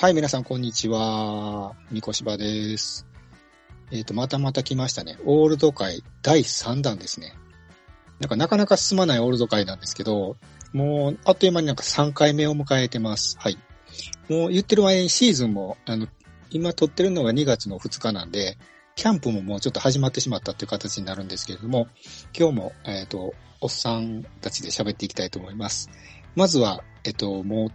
[0.00, 1.74] はい、皆さん、こんにちは。
[1.90, 3.06] みこしばです。
[3.90, 5.18] えっ、と、またまた来ましたね。
[5.26, 7.34] オールド会第3弾ですね。
[8.18, 10.38] なんか、なかなか進まないオールド会なんですけど、
[10.72, 13.36] もう、あっという間になんか3回目を迎えてます。
[13.38, 13.58] はい。
[14.30, 16.06] もう言ってる間にシーズンも、あの、
[16.48, 18.56] 今撮ってるのが2月の2日なんで、
[18.94, 21.88] キャンプももうちょっと始まってしまったっていう形になるんですけれども、
[22.34, 25.90] 今日も、えっ、と、おっさんたちで喋っていきたいと思います。
[26.36, 27.72] まずは、えっ、と、もう、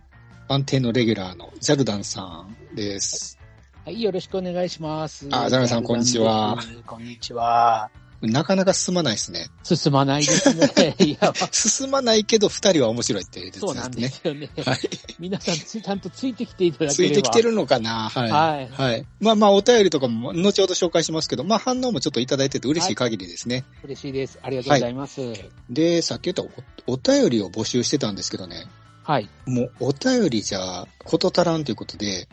[0.48, 3.40] 安定のレギュラーのジャルダンさんです。
[3.84, 5.28] はい、よろしくお願いします。
[5.32, 6.58] あザラさんこんにちは。
[6.86, 7.90] こんにちは。
[8.22, 9.48] なかなか進まないですね。
[9.64, 10.96] 進まないですね。
[11.00, 13.60] いや、進まないけど二人は面白いってですね。
[13.60, 14.50] そうなんですよね。
[14.64, 14.80] はい。
[15.20, 17.14] 皆さんつ、ちゃんとついてきていただつければ。
[17.14, 18.10] いてきてるのかな？
[18.10, 18.32] はい。
[18.32, 19.06] はいはい。
[19.20, 23.66] まあまあ、お便りとかも後ほど紹介しますけど、まあ反応もちょっといただいてて嬉しい限りですね。
[23.84, 24.40] 嬉しいです。
[24.42, 25.22] ありがとうございます。
[25.70, 26.44] で、さっき言った
[26.88, 28.66] おお便りを募集してたんですけどね、
[29.06, 29.30] はい。
[29.46, 32.28] もうお便りじゃこと足らんということで、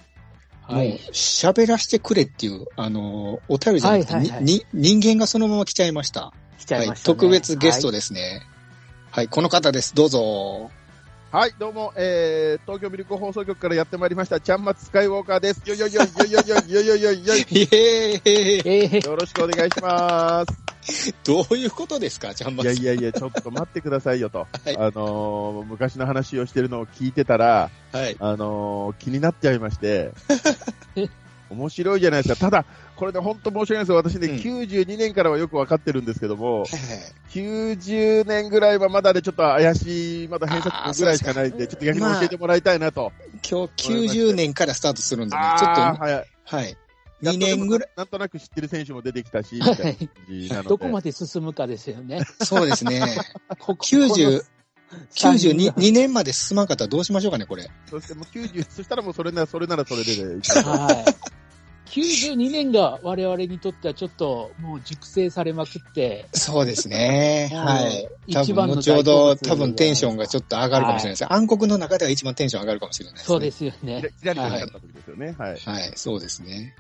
[0.67, 0.99] もうはい。
[1.13, 6.27] 喋らせてくれっていう、あの、お便りじゃなくて、はいはいはいにに人間がそのまま来ちゃいました。
[6.27, 6.61] はい。
[6.63, 7.99] 来ちゃいました、ね特別ゲストで。
[7.99, 8.41] ですね。
[9.11, 9.95] はい、この方です。
[9.95, 10.71] どうぞ。
[11.33, 15.63] はい、どうも、えー、東京ミルク放送局からやってまいりました、ちゃんまつスカイウォーカーです。
[15.67, 21.15] よいよいよいよいよいよいよいよいよいよいイエーイ、よろしくお願いします。
[21.25, 22.73] どういうことですかジャンバいや。
[22.73, 24.41] いやいや、ちょっと待ってくださいよと。
[24.41, 28.15] はいあのー、昔の話をしてるのを聞いてたら、はい。
[28.21, 30.13] あのー、気になっちゃいまして、
[31.53, 32.41] 面白いじゃないですか。
[32.41, 32.65] ただ、
[32.97, 33.97] これで本当申し訳ないですよ。
[33.97, 36.65] 私ね、うん92年からはよくわかってるんですけども、
[37.31, 43.13] 90年ぐらいはまだでちょっと怪しい、まだ偏差値ぐらいしかないんで、ちょっと逆に教えてもらいたいなと。
[43.49, 46.25] 今日90年からスタートするんでね、ちょっと、はい。
[46.45, 46.77] はい。
[47.23, 49.61] 2年ぐらい、なんとなく知ってる選手も出てきたし。
[50.69, 52.21] どこまで進むかですよね。
[52.43, 53.01] そうですね。
[53.61, 54.43] ここ90、
[55.15, 57.71] 92こ2年まで進まんかったらどうしましょうかね、これ。
[57.89, 61.05] そしてもう90、そしたらもうそれならそれならそれで、ね、 のはい。
[61.93, 67.51] 92年が我々にとってはちょっともう熟成されまくって、そうですね。
[67.53, 68.09] うんはい。
[68.33, 71.31] 多分、一番の後ほど、多分テンションがちょっと上がるかもしれないです。
[71.31, 73.27] 暗黒の中では一番テンション上がるかもしれないです、ね。
[73.27, 74.11] そうですよね。
[74.21, 75.35] キラキラリとなった時ですよね。
[75.39, 75.59] はい。
[75.59, 76.75] はい、そうですね。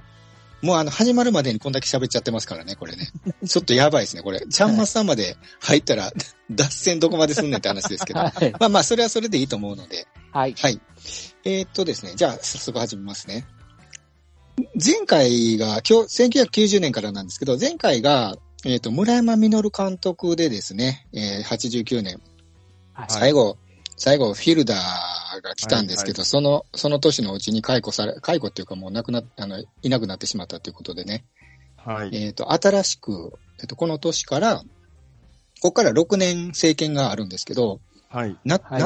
[0.62, 3.08] もうあの、始まるまでにこんだけ喋っちゃってますからね、これね。
[3.46, 4.40] ちょっとやばいですね、これ。
[4.40, 6.10] ちゃんまさんまで入ったら、
[6.50, 8.20] 脱線どこまですんねんって話ですけど。
[8.20, 8.52] はい。
[8.58, 10.06] まあまあ、それはそれでいいと思うので。
[10.30, 10.54] はい。
[10.56, 10.80] はい。
[11.44, 13.44] えーっとですね、じゃあ、早速始めますね。
[14.84, 22.20] 前回が、今日、1990年からなんですけど、前回が、えーっと、村山実監督でですね、えー89年、
[22.92, 23.56] はい最後、
[23.96, 31.24] 最後、フィルダーが来たんですけど、その、その年のうちに解雇され、解雇っていうかもう亡くなっ、あの、いなくなってしまったということでね、
[31.76, 32.10] はい。
[32.12, 34.58] えっ、と、新しく、えっ、と、この年から、
[35.60, 38.36] ここから6年政権があるんですけど、はい。
[38.44, 38.82] な、はい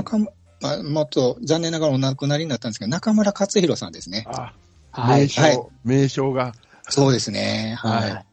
[0.61, 4.25] まあ、もっと残念ながらお亡くなりになったんですけど、中村克弘さんですね。
[4.27, 4.66] あ、はい。
[4.97, 6.55] 名称、はい名称が。
[6.89, 7.75] そうですね。
[7.79, 8.11] はい。
[8.13, 8.27] はい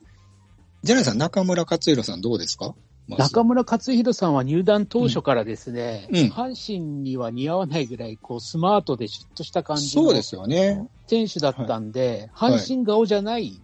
[0.84, 2.76] ジャネさん、中村克弘さんどうですか？
[3.08, 10.86] 中村克弘さんは入団当初からですね、うんうん阪神には似合わないぐらい、こう、スマートでシュッとした感じのそうですよね。
[11.08, 13.62] 選手だったんで、はい阪神顔じゃない、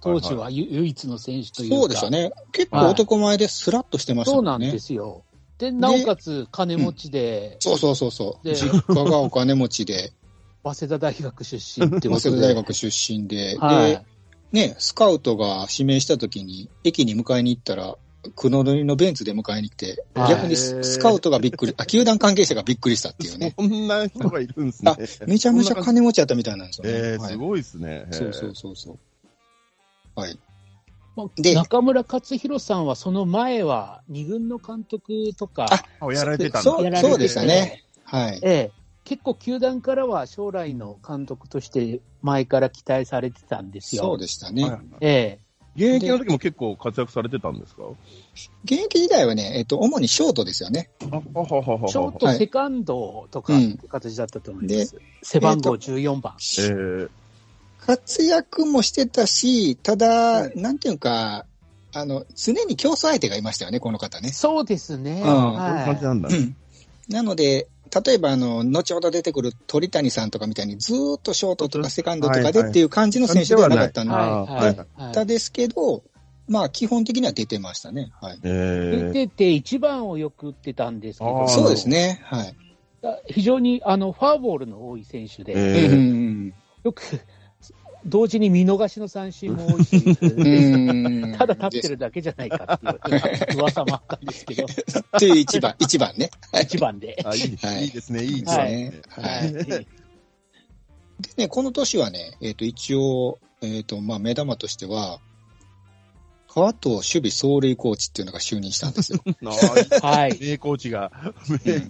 [0.00, 1.76] 当時はゆ唯一の選手というか。
[1.76, 2.32] そうですよね。
[2.50, 4.48] 結構男前でスラッとしてましたもね。
[4.48, 5.22] そうんなんですよ。
[5.58, 8.44] で、なおかつ金持ちで、そうそうそうそう。
[8.44, 10.12] で実家がお金持ちで、
[10.64, 12.20] 早稲田大学出身ってことで。
[12.20, 17.96] 早稲田大学出身で、はいで、ね、スカウトが指名した時に、駅に迎えに行ったら、
[18.36, 23.52] 黒塗りのベンツで迎えに来て、はい逆にススカウトがびっくり、 あ、球団関係者がびっくりしたっていうね。
[23.56, 24.96] こんな人がいるんですね。
[25.26, 26.90] めちゃめちゃ金持ちやったみたいなんですよね。
[26.92, 28.06] えー、はいすごいですね。
[28.10, 30.20] そうそうそうそう。
[30.20, 30.38] はい。
[31.16, 35.66] まあで中村克弘さんはその前は二軍の監督とか、
[36.00, 36.70] ああ、やられてたんだ。
[36.70, 37.84] そうそうでしたね。
[38.04, 38.40] はい。
[38.42, 38.72] ええ、
[39.04, 44.02] 結構球団からは将来の監督として前から期待されてたんですよ。
[44.02, 44.64] そうでしたね。
[44.64, 45.40] はいええ。
[45.76, 47.82] 現役の時も結構活躍されてたんですか？
[48.64, 50.88] 現役時代はね、えっと、主にショートですよね。
[51.10, 51.88] あ、はははは。
[51.88, 54.96] ショート、はいセカンドとかうんって形だったと思います。
[55.22, 56.34] 背番号14番。
[56.36, 57.10] えー、
[57.80, 61.44] 活躍もしてたし、ただ、なんていうか、
[61.92, 64.30] あの、常に競争相手がいましたよね、この方ね。
[64.30, 65.22] そうですね。
[65.22, 66.28] うんそういう感じはなんだ。
[66.30, 66.56] うん
[67.06, 67.68] なので、
[68.04, 74.04] 例えば、あの、後ほど出てくる鳥谷さんとかみたいに、ずーっとショートとかセカンドとかでっていう感じの選手ではなかったい。
[74.04, 75.12] んで、はい。
[75.12, 76.02] たですけど、
[76.48, 78.12] まあ、基本的には出てましたね。
[78.20, 78.38] はい。
[78.42, 82.20] えー、出てて一番をよく打ってたんですけどそうですね。
[82.24, 82.56] はい。
[83.26, 85.52] 非常にあのフォアボールの多い選手で、
[86.84, 87.02] よく
[88.06, 90.16] 同時に見逃しの三振も多いし、
[91.38, 96.30] ただ立ってるだけじゃないかっていう噂もあったんですけど、っていう一番、一番ね。
[96.62, 97.16] 一番で。
[97.24, 97.50] あいい
[97.90, 98.64] ですね、いいですね。
[98.64, 99.02] ね。
[99.08, 99.54] はい。
[99.54, 99.86] はい
[101.20, 105.20] でね、この年はね、えっ、と、一応、えっ、と、まあ、目玉としては、
[106.48, 109.20] 川藤守備走塁コーチっていうのが就任したんですよ。
[110.02, 110.38] はい。
[110.40, 111.12] 名コーチが。
[111.48, 111.88] うん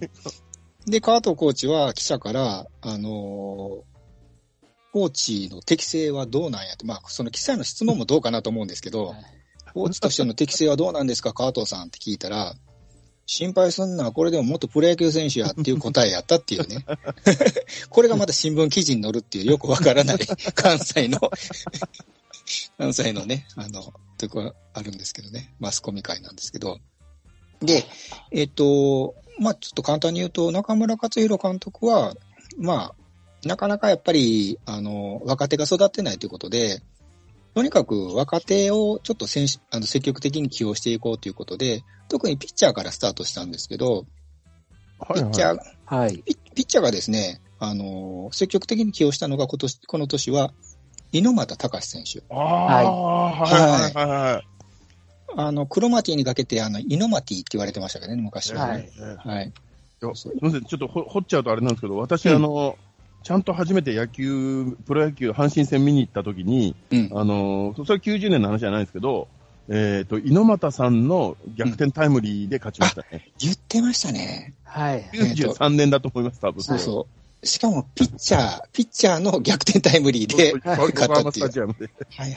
[0.87, 3.94] で、川藤コーチは記者から、あのー
[4.95, 9.17] コーチの適性はどうなんやって、まあ、その記者の質問もどうかなと思うんですけど、はい
[9.73, 12.55] コーチとしての適性はどうなんですか、川藤さんって聞いたら、
[13.25, 16.85] 心配すんな、これでももっとプロ野球選手やっていう答えやったっていうね。
[17.91, 20.17] これがまた新聞記事に載るっていうよくわからない
[20.55, 21.19] 関西の、
[22.77, 26.79] 関西のね、あの、とこあるんですけどね、マスコミ会なんですけど。
[27.59, 27.85] で、
[28.31, 32.15] えっと、まあちょっと簡単に言うと、中村克弘監督は、
[32.57, 33.04] まあ、
[33.45, 36.81] なかなかやっぱり、あの、若手が育ってないということで、
[37.53, 44.05] とにかく若手をちょっと選手あの積極的に起用していこうということで、特にピッチャーからスタートしたんですけど、
[44.99, 46.17] はいピッチャー、はい。
[46.23, 50.53] ピピッチャーがですね、あの、積極的に起用したのが今年、この年は、
[51.11, 52.23] 猪俣隆選手。
[52.33, 54.47] ああ、はいはいはいはい。
[55.37, 58.89] あの、クロマティにかけて、あの、イノマティって言われてましたけどね、昔ははね。
[58.97, 59.53] いはい。
[60.01, 62.77] いやすみません、ちょっとほ掘っちゃうとあれなんですけど、私、あの、
[63.25, 67.09] ちゃんと初めて野球、プロ野球、阪神戦見に行った時に、うん。
[67.11, 69.27] あの、それは90年の話じゃないですけど、
[69.67, 73.31] えっ、と、猪俣さんの逆転タイムリーで勝ちましたね。
[73.39, 74.53] 言ってましたね。
[74.63, 75.09] はい。
[75.11, 76.61] 93年だと思います、多分。
[76.61, 77.07] そうそ
[77.41, 77.47] う。
[77.47, 81.67] しかも、ピッチャー、ピッチャーの逆転タイムリーで、勝ったっていう。
[81.67, 81.79] はい
[82.19, 82.35] はいはいはい。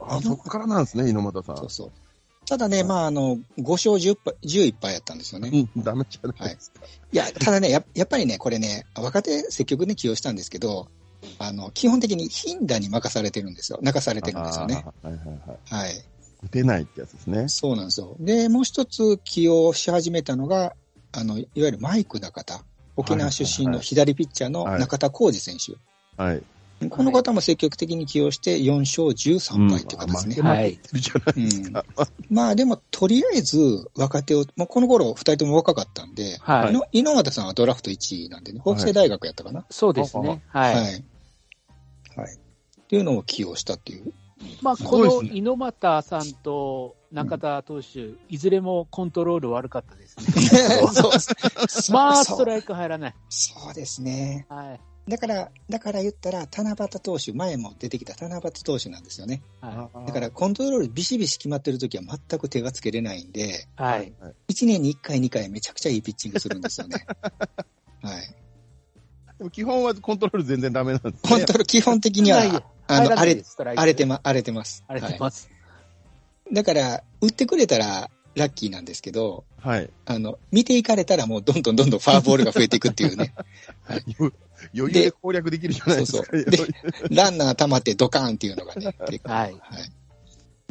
[0.00, 1.70] あ、そっからなんですね、猪俣さんそう。
[1.70, 1.90] そう。
[2.52, 5.48] ただね、まあ、あの、5勝10敗、11敗やったんですよね。
[5.48, 6.80] いうん、ダメじゃないですか。
[7.10, 10.88] や、ただね、や やっぱりね、これね、若手積極に起用したんですけど、
[11.38, 13.78] あの、基本的に頻打に任されてるんですよ。
[13.80, 14.84] 泣かされてるんですよね。
[15.02, 15.74] はいはいはい。
[15.86, 16.04] はい。
[16.44, 17.48] 打てないってやつですね。
[17.48, 18.16] そうなんですよ。
[18.20, 20.76] で、もう一つ起用し始めたのが、
[21.12, 22.62] あの、いわゆるマイク中田。
[22.96, 25.72] 沖縄出身の左ピッチャーの中田浩二選手。
[26.22, 26.42] はい。
[26.90, 30.48] この方も積極的に起用して4勝13敗っていう形ですね。
[30.48, 31.84] はいいるじゃないですか。
[32.30, 36.72] まあでも、とりあえず若手を、もうこの頃二人とも若かったんで、はい。
[36.72, 39.64] の猪俣さんはドラフト1位なんでね、法政大学やったかな。
[39.70, 40.42] そうですね。
[40.48, 40.74] はい。
[40.74, 40.84] はい。
[40.84, 40.94] はい。
[42.34, 44.12] っていうのを起用したっていう。
[44.60, 50.24] まあ、すこの猪俣さんと中田投手、いずれもコントロール悪かったですね。
[50.92, 51.12] そう
[51.92, 53.14] まあ、ストライク入らない。
[53.28, 54.46] そうですね。
[54.48, 54.80] はい。
[55.08, 59.42] だから、だから言ったら、七夕投手、前も出てきた七夕投手なんですよね。
[59.60, 63.66] はだから、コントロールビシビシ決まってる時は全く手がつけれないんで、
[63.96, 64.12] い。
[64.20, 64.34] はい。
[64.48, 67.04] 1年に1回、2回めちゃくちゃいいピッチングするんですよね。
[68.02, 68.34] はい。
[69.38, 71.20] でも基本はコントロール全然ダメなんですね。
[71.28, 74.84] コントロール、基本的には、あの、荒れ、れ荒れてま、荒れてます。
[74.86, 75.46] 荒れてます。
[75.46, 75.62] はい
[76.52, 79.90] だから、打ってくれたらラッキーなんですけど、はい。
[80.06, 83.34] あの、見ていかれたらもうどんどんどんどんファーボールが増えていくっていうね。
[84.74, 86.18] 余裕で攻略できるじゃないですか。
[86.18, 86.68] そうそう
[87.10, 89.52] ランナー溜まってドカーンっていうのがね、結構はい。
[89.52, 89.92] はい。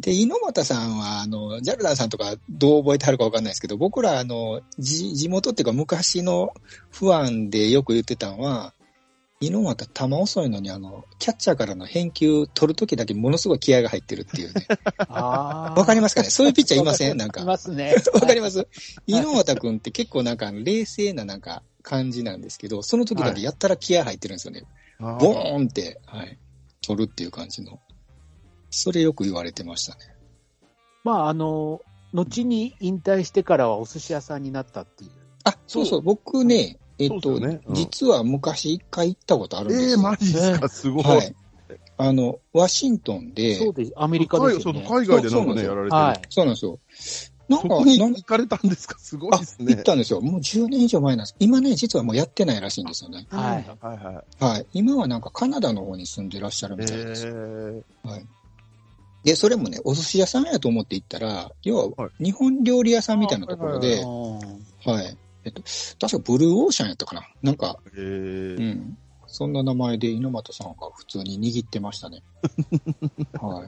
[0.02, 6.52] で、猪俣さんは、あの、ジャルダンさんとかどう覚えてはるかわかんないですけど、僕ら、あの、じ地元っていうか昔の
[6.90, 8.74] 不安でよく言ってたのは、
[9.42, 14.66] 猪俣球遅いのに、あの、キャッチャーからの返球取るときだけものすごい気合が入ってるっていうね。
[15.08, 15.78] ああ。
[15.78, 16.30] わかりますかね？
[16.30, 17.16] そういうピッチャーいません？
[17.16, 17.44] なんいか。
[17.44, 17.94] ますね。
[18.14, 18.66] わかります？
[19.06, 24.64] 猪俣くんっ て結構なんか冷静ななんか感じなんですけど、その時だけやったら気合入ってるんですよね。
[25.00, 26.38] あーボーンって、はい。
[26.80, 27.80] 取るっていう感じの。
[28.70, 30.00] それよく言われてましたね。
[31.04, 31.80] まあ、あの、
[32.12, 35.10] 後に引退してからはお寿司屋さんになったっていう。
[35.44, 39.88] あ、そうそう、僕ね、えっと、ねうん実は昔一回行ったことあるんですよ。
[39.90, 41.04] ええマジですか、すごい。
[41.04, 41.34] はい。
[41.98, 43.92] あの、ワシントンで、そうです。
[43.96, 44.80] アメリカですよね。
[44.80, 46.02] 海そう海外でなんかね、そうやられてる。
[46.02, 46.22] はい。
[46.28, 46.80] そうなんですよ。
[47.48, 48.96] なんか、そこになん行かれたんですか？
[48.98, 49.74] すごいあです、ね。
[49.74, 50.20] 行ったんですよ。
[50.20, 51.36] もう10年以上前なんです。
[51.38, 53.26] 今ね、実はもうやってないらしいんですよね。
[53.30, 54.66] はいはいははい。
[54.72, 56.78] 今はなんかカナダの方に住んでらっしゃるい。
[56.78, 57.26] みたいです。
[57.26, 58.26] えはい。
[59.24, 65.16] で、それもね、お寿司屋さんやと思って行ったら、要はは日本料理屋さんみたいなところで、うんはい。
[65.44, 65.62] えっと、
[66.00, 67.22] 確かブルーオーシャンやったかな。
[67.42, 68.96] なんか、うー、ん。
[69.26, 72.22] そんな名前で猪俣さんが普通に握ってましたね。
[73.40, 73.66] は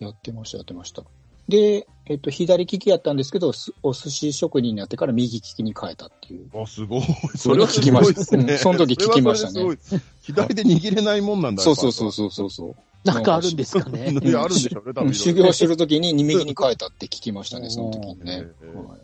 [0.00, 0.04] い。
[0.04, 1.02] やってました、やってました。
[1.48, 6.48] で、えっと、左利きやったんですけど、すお寿司職人になってから右利きに変えたっていう。
[6.60, 7.02] あ、すごい。
[7.36, 9.78] それは聞きましたその時聞きましたね
[10.22, 11.62] 左で握れないもんなんだ。
[11.62, 12.74] そうそうそうそうそうそう。
[13.04, 14.12] なんかあるんですかね。
[14.22, 15.08] いや、あるんでしょうね、多分。
[15.08, 18.46] うん修行するときに右に変えたって聞きましたね、その時にね。
[18.62, 19.00] うんはい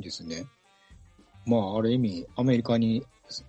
[0.00, 0.46] ですね。
[1.46, 3.04] まあ、ある意味、アメリカに、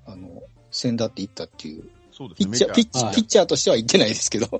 [0.06, 1.84] あの、先立って行ったっていう。
[2.12, 2.52] そうですね。
[2.52, 4.48] ピッチャー、ピッチ、はいピッチャーとしては行ってないですけど。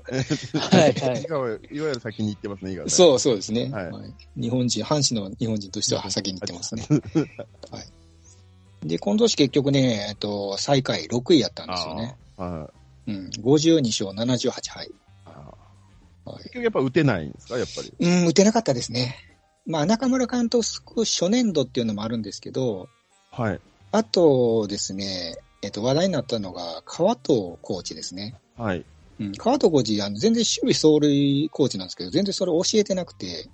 [0.86, 1.26] いはいい。
[1.30, 6.86] わゆる先に行ってますね、そうそうですね、はいはい日本人、阪神の日本人としては先に行ってますね。
[7.70, 8.88] はい。
[8.88, 12.16] で、今年結局ね、えっと、最下位6位やったんですよね。
[12.36, 12.70] は
[13.06, 13.12] い。
[13.12, 13.30] うん。
[13.42, 14.86] 52勝78敗。
[14.86, 14.92] はい
[16.38, 17.92] 結局やっぱ打てないんですか、やっぱり？
[18.00, 19.16] うん、打てなかったですね。
[19.66, 20.64] まあ、中村監督
[21.04, 22.88] 初年度っていうのもあるんですけど、
[23.30, 23.60] はい。
[23.92, 28.36] あとですね、えっと、話題になったのが、川藤コーチですね。
[28.56, 28.84] はい。
[29.18, 33.48] うん、川藤コーチ、あの、全然守備走塁コーチなんですけど、全然それ教えてなくて、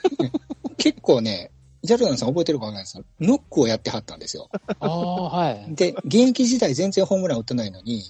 [0.78, 1.50] 結構ね、
[1.82, 4.48] ジャルダンさん覚えてるかわかんないですけど、ノックをやってはったんですよ。
[4.80, 5.74] ああ、はい。
[5.74, 8.04] で、現役時代全然ホームラン打ってないのに、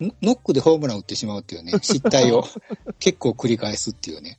[0.00, 2.44] ノノックでホームラン打ってしまうっていうね、失態を
[2.98, 4.38] 結構繰り返すっていうね。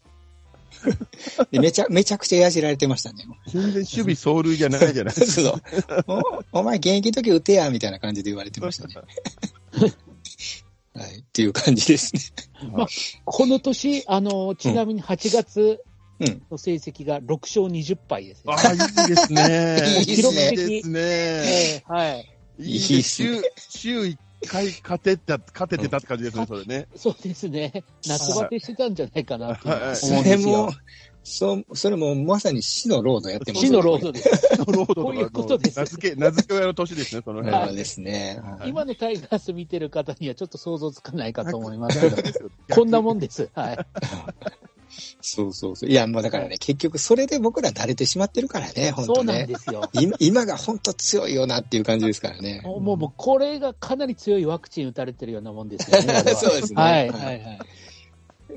[1.51, 3.25] でめちゃ、めちゃくちゃやじられてましたね。
[3.48, 5.62] 全然守備走塁じゃないじゃない そうそう
[6.54, 8.96] おお前現役の時打てや、みたいな感じで言われてましたね。
[10.96, 11.20] はい。
[11.20, 12.22] っていう感じですね。
[12.72, 12.88] まあ
[13.25, 15.82] この年、あの、ちなみに8月
[16.20, 18.54] うんの成績が6勝20敗ですよ。
[18.54, 19.82] ああ、いいですね。
[20.00, 21.00] いいですねいいですね。
[21.01, 22.36] ええはい。
[22.60, 23.15] いいです。
[23.15, 26.88] 週、週1回勝てた、勝ててたって感じですね、それね。
[26.96, 27.84] そうですね。
[28.06, 30.74] 夏バテしてたんじゃないかなって思うんそですよれも。、
[31.24, 34.58] そう、それもまさに死のロードやってます死のロードです。
[34.58, 37.72] ロードこういうことです名付け、名付け親の年ですね、その辺は。
[37.72, 38.39] ですね。
[38.44, 43.50] はい今のタイガース見てる方にはちょっと想像つかないかと思いますけどこんなもんです。
[43.54, 43.77] はい。
[45.22, 45.90] そうそうそう。
[45.90, 49.48] いや、もうだからね、結局それで僕ら慣れてしまってるからね、本当そうなんね。
[49.48, 49.90] ですよ。
[49.94, 52.62] 今今が本当強いよなっていう感じですからね。
[52.66, 56.24] もう、もう、これがかなり強いワクチン打たれてるようなもんですよね。
[56.36, 57.54] そうですねはい、ははいい、は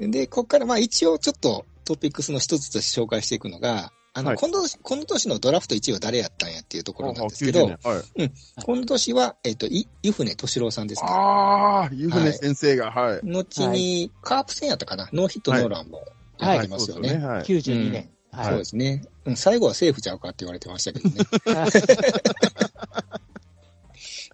[0.00, 0.10] い。
[0.10, 8.32] で、ここからまあ一応ちょっとトピックスの一つとして紹介していくのが、あの、はいこの年、この年のドラフト1位は誰やったんやっていうところなんですけ90ど年、はい。
[8.64, 11.08] この年は、えっ、と、い湯船敏郎さんですね。
[11.10, 13.20] ああ、湯船先生が、はい。
[13.22, 15.08] 後に、カープ戦やったかな？
[15.12, 16.02] ノーヒットノーランも
[16.38, 17.08] はいやってますよね。
[17.08, 17.42] そうですはい。
[17.42, 18.10] 92年。
[18.32, 18.58] そうはい。
[18.58, 19.36] ですね、うん。
[19.36, 21.16] 最後はセーフちゃうかって言われてましたけどね。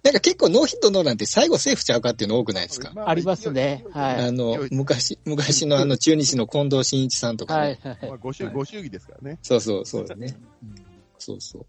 [0.03, 9.39] なんか結構ノーヒットノーランって最後セーフちゃうかっていうの多くないですか、まありますねはいあの昔、昔のあの中日の近藤真一さんとかね、はい、はいまあ、ご祝、儀ですからね。
[9.41, 10.37] そうそう、そうですね。
[11.17, 11.65] そうそう。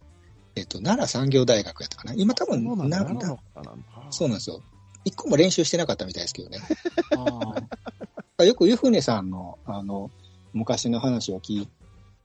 [0.55, 2.15] えっと、奈良産業大学やったかな？
[2.15, 3.39] 今多分、そうなんだ
[4.11, 4.61] そうなんですよ。
[5.07, 6.59] 一個も練習してなかったみたいですけどね。
[8.37, 10.11] あ よく湯船さんの、あの、
[10.57, 11.69] 昔の話を聞い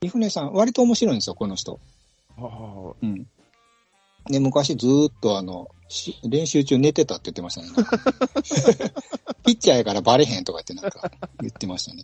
[0.02, 1.80] 湯船さん、割と面白いんですよ、この人。
[2.38, 3.28] ああうん。
[4.30, 7.68] で、昔ずーっとあの、し練習中寝てたって言ってましたね。
[9.46, 11.12] ピッチャーやからバレへんとか言ってなんか
[11.42, 12.04] 言ってましたね。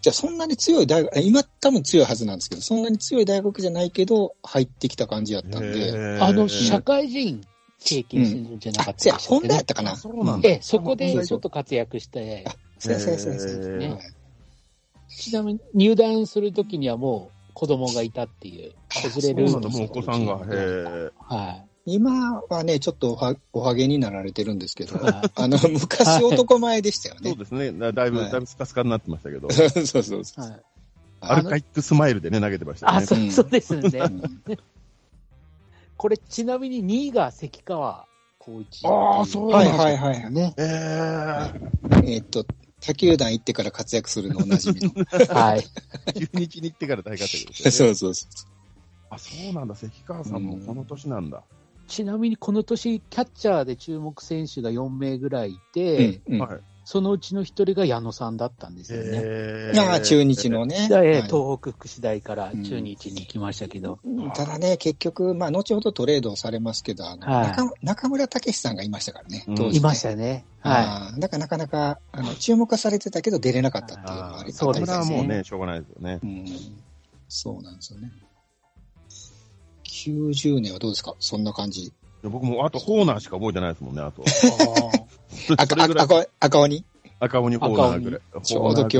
[0.00, 7.44] じゃあそんなに強い大学、え今多分強いはずなんですけど、そんなに強い大学じゃないけど、入ってきた感じやったんで、あの、社会人
[7.80, 9.48] 経験してるんじゃなかっ、たでしたっけね？
[9.48, 9.96] ダやったかな？
[9.96, 10.48] そうなんだ。
[10.48, 12.46] ええ、そこでちょっと活躍して、
[12.78, 13.98] そうやそうやそうやそうねはい
[15.08, 20.34] ちなみに入団するときにはもう子供がいたっていう、訪れるそうなんだ、もうお子さんが。
[20.34, 21.10] へえ。
[21.18, 27.30] は今はね、ちょっとおはおはげになられてるんですけどあの、昔男前でしたよね。
[27.30, 27.72] そうですね。
[27.72, 29.48] だだいぶ、はいだいぶスカスカになってましたけど。
[29.50, 30.44] そうそうそうそう。
[30.44, 30.60] はい
[31.20, 33.06] アルカイックスマイルでね、投げてましたあ、ね。
[33.06, 33.98] そうそうですね。
[33.98, 34.22] うん
[35.96, 38.06] これ、ちなみに2位が関川
[38.40, 38.86] 光一。
[38.86, 40.32] あーそうはいはいはいはい。
[40.32, 40.54] ね。
[40.56, 40.66] ええ。
[42.14, 42.46] えーっと、
[42.80, 44.92] 他球団行ってから活躍するのおなじみの。
[45.34, 45.62] はい。
[46.14, 47.92] 中日に行ってから大活躍ですそよね。
[47.92, 48.28] うそうそう。
[49.10, 49.74] あ、そうなんだ。
[49.74, 51.42] 関川さんもこの年なんだ。
[51.86, 56.60] ちなみにこの年、キャッチャーで注目選手が4名ぐらいいて、うんうんはい。
[56.90, 59.20] そのうちの1人が矢野さんだったんですよね。
[59.22, 60.88] えああ、中日のね。
[60.88, 63.98] ではい東北福祉大から中日に行きましたけど、
[64.34, 70.46] ただね、結局、まあ、後ほどトレードされますけど、あの、はい中中村武さんがいましたからね、うん当時、ねいましたね。
[70.60, 76.20] はああだからなかなか、あの、注目されてたけど出れなかったっていうのがありそうですねこれはもうね、しょうがないですよね。
[76.22, 76.46] うん。
[77.28, 78.10] そうなんですよね。
[79.84, 81.14] 90年はどうですか？
[81.20, 81.92] そんな感じ。
[82.22, 84.22] 僕もあとホーナーしか覚えてないですもんね、あと。
[84.26, 84.26] い。
[85.56, 86.84] あ赤、赤、赤鬼
[87.20, 88.20] 赤鬼ホーナーぐらい。
[88.42, 88.98] ちょうど今日、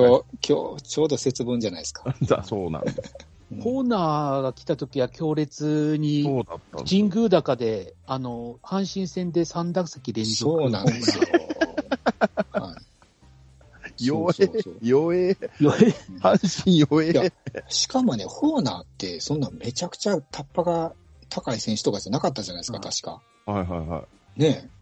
[0.49, 2.15] 今日、ちょうど節分じゃないですか。
[2.21, 2.27] 日。
[2.27, 2.93] だそうなんだ。
[2.93, 6.45] ーホーナーが来た時は強烈に。
[6.89, 11.25] 神宮高で、あの、阪神戦で3打席連続そうなんですよ。
[12.53, 12.89] はい
[14.01, 14.49] 弱え
[14.81, 17.33] 弱え、ームラン阪神弱え。
[17.69, 20.93] しかもね、ホーナーって、そんなめちゃくちゃタッパが
[21.29, 23.21] 高い選手とかじゃなかったじゃないですか、うん確か。
[23.47, 24.05] はいはいは
[24.37, 24.41] い。
[24.41, 24.79] ねえ。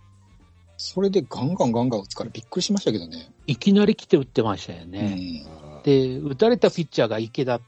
[0.79, 3.33] それでガンガンガンガン打つからびっくりしましたけどね。
[3.47, 5.15] いきなり来て打ってましたようね。
[5.15, 5.83] ん。
[5.83, 7.61] で、打たれたピッチャーが池田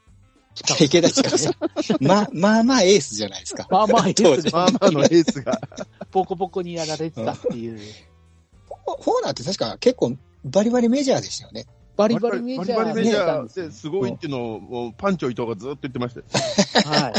[0.54, 1.54] 近池田近さん。
[2.00, 3.66] まあ、まあまあエースじゃないですか。
[3.70, 5.60] まあまあ、エースでまあまあのエースが。
[6.10, 7.80] ボコボコにやられてたっていう。
[8.68, 11.66] ホホーナーって確か結構バリバリメジャーでしたよね。
[11.96, 16.26] バリバリメジャーバリバリメジャだったんですよーですごいっていうのを、パンチョ伊藤がずっと言ってましたよ。
[17.02, 17.12] はい。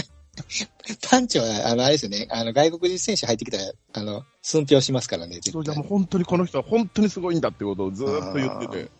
[1.10, 8.92] パ団長は、あの、あれですよね、あの、外国人選手入ってきたら、あの、寸評しますからね、絶そうじゃ対もう本当にこの人は本当にすごいんだってことをずーっと言ってて、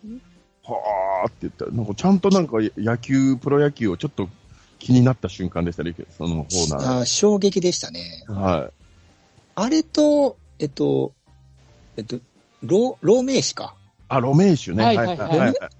[0.62, 4.28] はーって言ったら、なんかちゃんとなんか野球、プロ野球をちょっと
[4.78, 8.24] 気になった瞬間でしたね、その方なあー衝撃でしたね。
[8.28, 8.70] は
[9.56, 11.12] あれと、えっと、
[11.96, 12.20] えっと、
[12.62, 13.74] ロー、ローメイシか。
[13.74, 14.04] い。
[14.08, 14.84] あ、ロメイシュね。
[14.84, 15.79] はいはいはい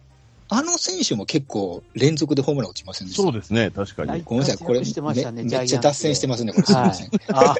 [0.52, 3.22] あの選手も結構連続でホームラン打ちませんでした？
[3.22, 4.22] そうですね、確かに。
[4.22, 6.66] ごめんなさい、これ、活躍してましたねめっちゃ脱線してますね、これ。
[6.66, 7.10] すいません。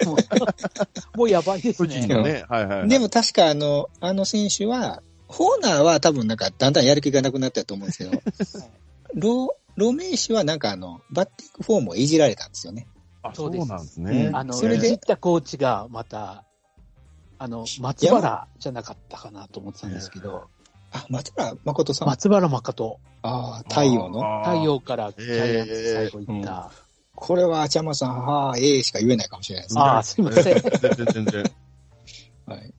[0.08, 0.16] も
[1.14, 1.88] う、もうやばいですね。
[1.88, 2.88] 巨人のね、はいはい。
[2.88, 8.22] でも確かあの、あの選手は、ホーナーは多分なんかだんだんやる気がなくなったと思うんですけど、
[9.14, 12.88] ロロメイシはなんかあの、バッティングフォームをいじられたんですよね。
[13.22, 14.26] あ、そううなんですね。
[14.26, 16.44] うんあの、それでいじったコーチがまた、
[17.38, 20.48] あの、松原じゃなかったかなと思ってたんですけど、
[20.92, 22.08] あ、松原誠さん。
[22.08, 24.42] 松原誠、ああ、太陽の。
[24.44, 26.70] 太陽からジャイアンツ最後行った。
[27.14, 29.82] これは、あちゃまさん、はあ、ええしか言えないかもしれないですね。
[29.82, 30.60] ああ、すいません。
[30.60, 31.44] 全然全然。
[32.46, 32.66] はい。
[32.68, 32.72] い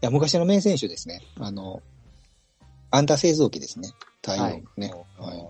[0.00, 1.22] や、昔の名選手ですね。
[1.38, 1.82] あの、
[2.90, 3.92] アンダー製造機ですね。
[4.22, 4.92] 太陽ね。
[5.18, 5.48] はい。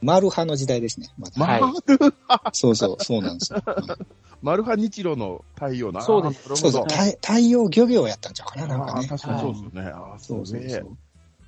[0.00, 1.08] マルハの時代ですね。
[1.18, 2.14] まだはいマル
[2.52, 3.62] そうそう、そうなんですよ。
[3.64, 4.06] はい
[4.44, 6.02] マルハ日露の太陽な。
[6.02, 9.08] そうですそうそう、太太陽漁業やったんちゃうかな、なんほどあね。
[9.08, 9.90] 確かにそうですよね。
[9.90, 10.98] あーそうそうすげえそう。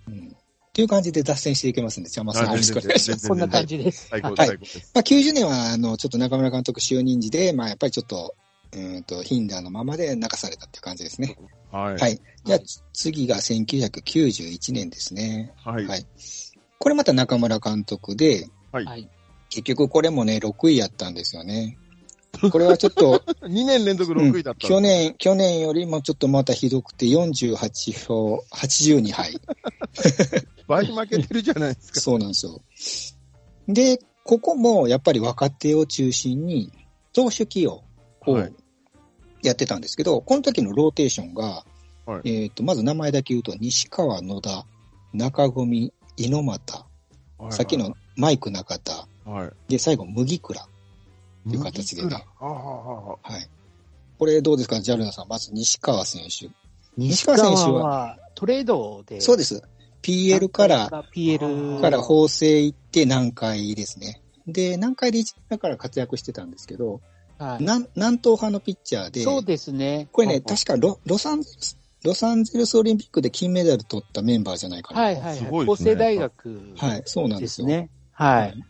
[0.09, 0.29] うん。
[0.29, 3.29] っていう感じで脱線していけますんで、ちゃまさんよろしくお願いします。
[3.29, 4.13] こんな感じです。
[4.13, 4.91] はい最高です。
[4.95, 8.35] まあ、90年は、あの、ちょっと中村監督就任時で、まあ、やっぱりちょっと、
[8.73, 11.39] うーんと、ヒンダーのままで泣かされたっていう感じですね。
[11.73, 11.97] はい。
[11.97, 12.21] はい。
[12.45, 12.59] じゃあ、
[12.93, 15.55] 次が1991年ですね。
[15.65, 15.87] はい。
[15.87, 16.07] はい
[16.79, 19.09] これまた中村監督で、はい。
[19.49, 21.79] 結局これもね、6位やったんですよね。
[22.51, 24.67] これはちょっと、2年連続6位だった。
[24.67, 29.41] 去年、去年よりもちょっとまたひどくて48票、82敗。
[30.67, 32.01] 倍負けてるじゃないですか。
[32.01, 32.61] そうなんですよ。
[33.69, 36.73] で、ここもやっぱり若手を中心に
[37.13, 37.85] 投手起用
[38.27, 38.53] をはい
[39.43, 41.65] やってたんですけど、この時のローテーションが、
[42.05, 44.67] はいえっ、と、まず名前だけ言うと、西川、野田、
[45.13, 46.87] 中込、猪俣、
[47.39, 47.95] はいさっきの。
[48.17, 49.51] マイク中田、はい。
[49.69, 50.67] で、最後、麦倉。
[51.51, 53.49] ていう形でねはーははい。
[54.19, 55.29] これどうですか、ジャルナさん。
[55.29, 56.49] まず西川選手。
[56.97, 59.21] 西川選手はトレードで。
[59.21, 59.63] そうです。
[60.03, 64.23] PL から、PL から法政行って南海ですね。
[64.47, 67.01] で、南海で一年から活躍してたんですけど、
[67.39, 70.09] はい南南東派のピッチャーで、そうですね。
[70.13, 75.03] これね、確かロロサンゼルス、ロサンゼルスオリンピックで金メダル取ったメンバーじゃないかな。
[75.03, 75.39] はいはいはい。
[75.41, 77.67] 法政大学はい、そうなんでですよ。
[77.67, 77.91] すね。
[78.13, 78.65] はい。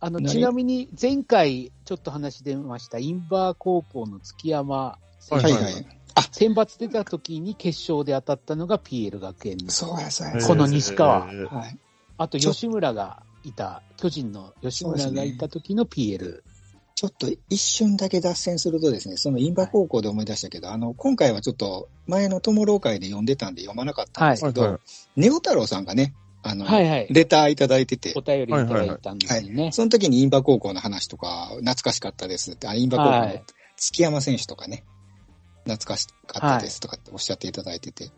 [0.00, 0.32] あの、何？
[0.32, 5.44] ちなみに前回ちょっと話出ました、インバー高校の月山選手。
[5.44, 5.86] はいはい。
[6.32, 9.78] 選抜出た時に決勝で当たったのが PL 学園です。
[9.78, 10.34] そうや、そうや。
[10.34, 10.46] ー。
[10.46, 11.28] この西川。
[11.30, 11.54] えー。
[11.54, 11.78] はい。
[12.18, 16.42] あと吉村がいた、巨人の吉村がいた時の PL。
[16.94, 24.80] ちょっと一瞬だけ脱線するとですね、そのインバ高校で思い出したけど、あの、今回はちょっと前の友老会で読んでたんで読まなかったんですけど、はいはい。
[25.16, 27.06] ネオ太郎さんがね、あの、はいはい。
[27.10, 29.72] レターいただいててお、便りいただいたんですよね。
[29.72, 33.44] その時にインバ高校の話とか懐かしかったですって、あインバ高校のはい
[33.76, 34.84] 月山選手とかね、
[35.64, 38.10] 懐かしかったですとかっておっしゃっていただいてて、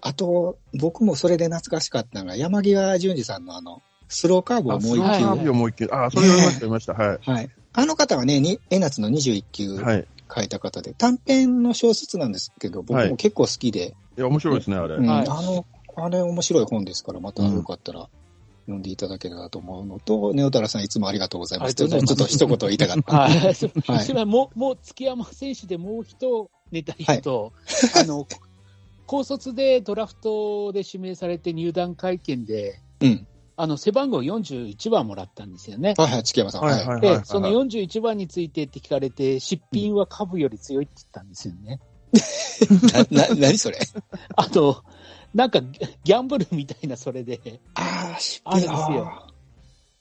[0.00, 5.88] あと、僕もそれで懐かしかったのが山際淳二さんのあの、スローカーブをもう一球、あスローカーブをもう一球。
[5.90, 6.92] あー、それ読みました、読みました。
[6.94, 7.18] はい。
[7.20, 7.50] はい。
[7.72, 10.06] あの方はね、に江夏の21球はい。
[10.34, 14.96] 書いた方で、短編の小説なんですけど、僕も結構好きで、いや、面白いですね、あれ。
[14.96, 15.66] うんはいあの、
[16.04, 18.08] あれ面白い本ですから、またよかったら
[18.66, 21.74] 読んでいただけたらと思うのと、ネオタラさんいつもありがとうございます。
[21.74, 23.16] ちょっと一言言いたかった。
[23.16, 23.54] はい。
[23.54, 27.52] そはいはもう、もう月山選手でもう一ネタ言うと、
[27.96, 28.26] あの、
[29.06, 33.26] 高卒でドラフトで指名されて入団会見で、うん。
[33.56, 35.94] あの、背番号41番もらったんですよね。
[35.96, 36.62] はいはい、月山さん。
[36.62, 36.86] はいい。
[36.86, 37.18] ははいはい。
[37.18, 41.80] で、その41番についてって聞かれて、失品は株より強いって言ったんですよね。
[43.10, 43.78] な、 な、何それ？
[44.36, 44.84] あと、
[45.38, 49.22] なんかギャンブルみたいなそれで、ああ、失あるんですよ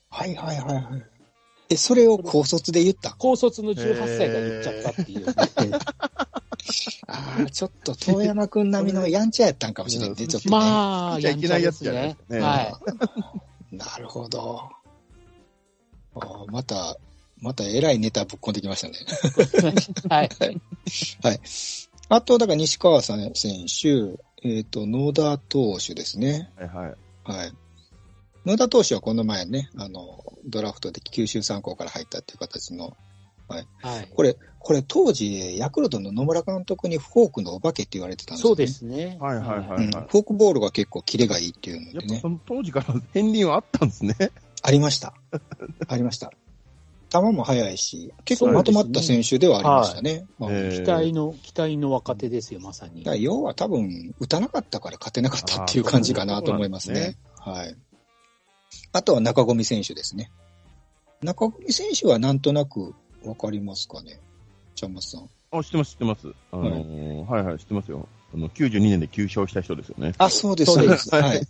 [0.10, 1.04] はいはいはいはい。
[1.70, 3.14] え、それを高卒で言った？
[3.20, 5.34] 高卒の18歳が言っちゃったっていう、ね。
[7.08, 10.56] ああ、ちょっと遠山くん並みの やんちゃやったんかもしれんね、ちょっと、ね。
[10.56, 12.62] まあ、言っちゃいけないやつじゃないですねは
[13.72, 13.76] い。
[13.76, 14.60] なるほど。
[16.16, 16.98] あーまた、
[17.42, 18.96] また偉いネタぶっこんできましたね。
[20.10, 21.40] はい。
[22.10, 26.52] あと、だから西川さん選手、えっ、と、野田投手ですね。
[26.58, 26.96] はいはい。
[27.24, 27.54] はい。
[28.46, 32.96] 野田投手はこの前ね、あの、ドラフトで九州三高から入ったっていう形の、
[33.48, 33.68] はい。
[34.14, 38.50] これ、これ当時、ヤクルトの野村監督にフォークのお化けって言われてたんですよ、ね。
[38.50, 39.18] そうですね。
[39.20, 39.92] はいはいはいうん。
[39.92, 42.30] フォークボールが結構キレがいいっていうのでねやっぱそ。
[42.30, 44.16] の当時から片鱗はあったんですね。
[44.62, 45.14] ありました。
[45.88, 46.32] ありました。
[47.10, 50.26] 球も速いし、結構まとまった選手ではありましたね。
[50.40, 57.18] 期待の、期待の若手ですよ、まさに要は多分、打たなかったから勝てなかったっていう感じかなと思いますね。
[57.40, 57.76] はい。
[58.92, 60.32] あとは中込選手ですね。
[61.22, 62.94] 中込選手はなんとなく
[63.24, 64.20] わかりますかね？
[64.76, 65.30] ちゃんまつさん。
[65.52, 66.34] あ、知ってます、知ってます。
[66.52, 68.08] あのーはい、はい、知ってますよ。
[68.34, 70.14] あの、92年で9勝した人ですよね。
[70.18, 71.16] あ、そうです、そううですす。
[71.16, 71.42] はい。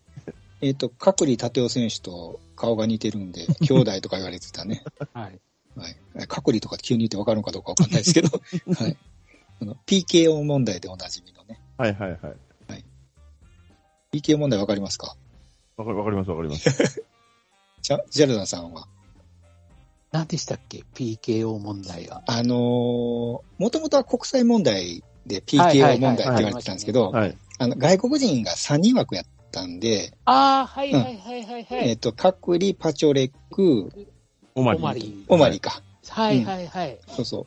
[0.61, 4.83] えっ、と、角利立夫選手と顔が似てるんで、 兄弟とか言われてたね。
[5.13, 5.39] はい。
[5.75, 6.27] はい。
[6.27, 8.29] 角利とか急に言ってわかるのかどうかわかんないですけど、
[8.73, 8.97] はい。
[9.61, 11.59] あの、PKO 問題でおなじみのね。
[11.77, 12.35] はい、はい、はい。
[14.11, 15.15] PKO 問題わかりますか？
[15.77, 16.69] わかわかります、わかります。
[17.81, 18.87] ジャジャルダンさんは？
[20.11, 22.23] 何でしたっけ ?PKO 問題が。
[22.25, 27.37] あのー、もともとは国際問題ではいはい PKO 問題って言われてたんですけど、はい。
[27.59, 31.89] あの、外国人が3人枠やったんで、ああ、はいはいはいはいはい。
[31.89, 33.91] えっ、と、カクリ、パチョレック、
[34.55, 35.81] オマリオマリオマリか。
[36.09, 36.99] はいはいはい。
[37.07, 37.45] そうそう。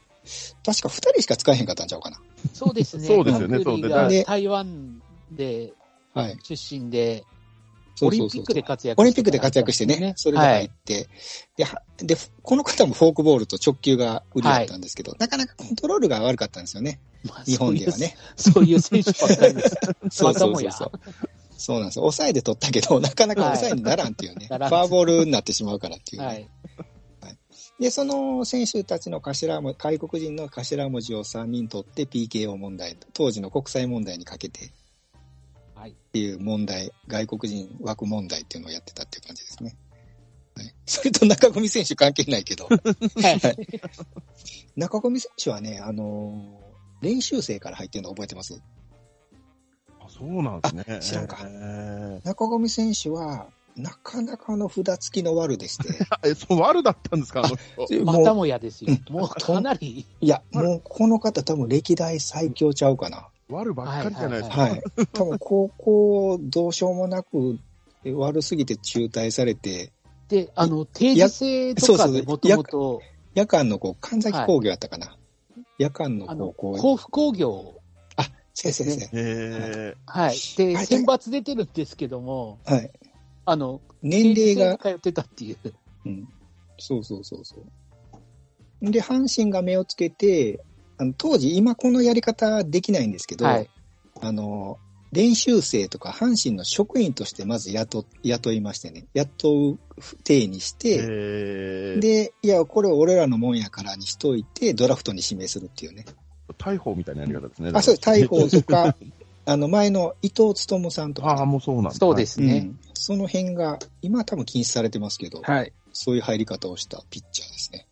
[0.65, 2.19] 確か2人しか使えへんかったんちゃうかな。
[2.53, 3.07] そうですね。
[3.07, 5.73] そうですよねそうがで台湾で
[6.15, 6.39] はい。
[6.43, 7.25] 出身で、
[7.95, 11.09] そうそうそうオリンピックで活躍オリンピックで活躍してね、それで入って、
[11.57, 17.97] ではで、この方もフォークボールと直球が売りだったんですけど、なかなかコントロールが悪かったんですよね、まあ日本では。
[17.97, 18.17] ね。
[18.37, 19.77] そういう選手ばっかりです。
[20.11, 20.91] そうそうそうそう。
[21.61, 22.03] そうなんですよ。
[22.03, 24.47] 抑えで取ったけど、なかなか抑えにならんっていうね。
[24.49, 26.49] ならんフォアボールになってしまうからっていうね、はい。
[27.79, 34.73] で、その選手たちの頭も、外国人の頭文字を3人取って PKO 問題、当時の国際問題にかけて、
[35.75, 35.91] はい。
[35.91, 39.77] っていう問題、外国人枠問題っていうのをやってたっていう感じですね。
[40.57, 42.79] はい、それと中込選手関係ないけど、 はい。
[44.77, 46.71] 中込選手はね、あのー
[47.01, 48.55] 練習生から入ってるの覚えてます？
[48.55, 48.80] あ、
[50.21, 50.85] そうなんですね。
[50.87, 57.57] あ知らんかえー中込選手は、なかなかの札付きの悪でして、あ え、そう、悪だったんですか、あの
[57.87, 58.05] 人。
[58.05, 58.93] またもう、もやですよ。
[58.93, 63.29] うんもうかなり、いや、もうこの方多分歴代最強ちゃうかな。
[63.49, 64.61] 悪ばっかりじゃないですか。
[64.61, 64.83] はい。
[65.13, 67.59] 多分高校どうしようもなく
[68.05, 69.93] 悪すぎて中退されて、
[70.29, 73.03] で、あの、定時制とかでもともと、
[73.35, 75.17] 夜間のこう、神崎工業やったかな。
[75.79, 76.77] 夜間の、高校。
[76.77, 77.80] 甲府工業、
[78.55, 80.35] 先生先えはい。
[80.57, 82.75] で、選抜出てるんですけども、生。
[82.75, 82.91] はい。
[83.47, 85.59] あの、年齢が、通ってたっていう。
[86.07, 86.29] うん。
[86.79, 87.57] そうそうそうそ
[88.83, 88.91] う。
[88.91, 90.61] で、阪神が目をつけて、
[90.99, 93.71] あの当時、今このやり方できないんですけど、はい。
[94.21, 94.79] あの、
[95.13, 99.79] 練習生とか阪神の職員としてまず雇、雇いましてね、雇う
[100.25, 106.05] 体にしー、て、えー、で、いや、これ俺らのもんやからにしといて、ドラフトに指名するっていうね。
[106.55, 107.71] 大砲みたいなやり方ですね。
[107.75, 108.07] あ、そうです。
[108.07, 108.97] 大砲とか、
[109.47, 111.91] あの、前の伊藤勉さんとか、ああ、もうそうなんだ。
[111.93, 112.59] そうですね。
[112.59, 115.73] うんその辺が、今は多分禁止されてますけど、はい。
[115.95, 117.87] そういう入り方をしたピッチャーですね。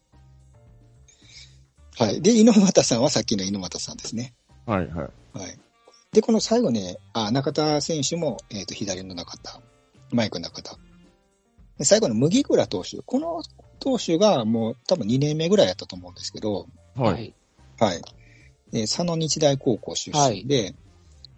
[1.96, 2.20] はい。
[2.20, 4.34] で、猪俣さんはさっきの猪俣さんですね。
[4.66, 5.38] はい、はい。
[5.38, 5.58] はい。
[6.12, 9.62] で、この最後ね、あ、中田選手も、えっ、と、左の中田。
[10.12, 10.76] マイク中田。
[11.78, 12.98] で最後の麦倉投手。
[12.98, 13.42] この
[13.78, 16.66] 投手がもう多分2年目ぐらいやったと思うんですけど、
[16.96, 17.32] はい。
[17.78, 18.02] はい。
[18.72, 18.82] はい。
[18.82, 20.74] で佐野日大高校出身で、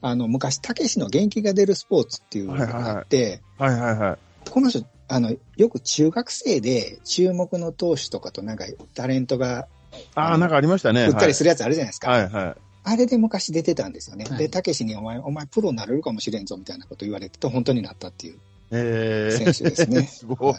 [0.02, 4.50] あの、昔、たけしの元気が出るスポーツっていうのがあって、はい、はい、はい。
[4.50, 8.64] この人、あの、よく中学生で注目の投手とかとなんか
[8.94, 9.66] タレントが
[10.14, 11.06] ああ、なんかありましたね。
[11.06, 12.10] 売ったりするやつあるじゃないですか。
[12.10, 12.54] はい、はい。
[12.82, 14.24] あれで昔出てたんですよね。
[14.24, 18.38] はいで、たけしにお前、お前プロになれるかもしれんぞみたいなこと言われてて、本当になったっていう。
[18.72, 20.54] え選手ですね すごい。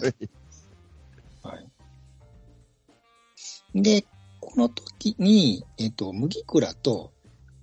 [1.41, 1.57] は
[3.73, 3.81] い。
[3.81, 4.07] で、こ
[4.57, 7.11] の時に、えっ、と、麦倉と、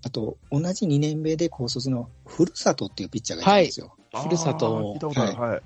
[0.05, 3.97] あと、同じ2年目で高卒の古里っていうピッチャーがいたんですよ。
[4.15, 5.35] ふるさとあー聞いたことある。
[5.35, 5.63] はい。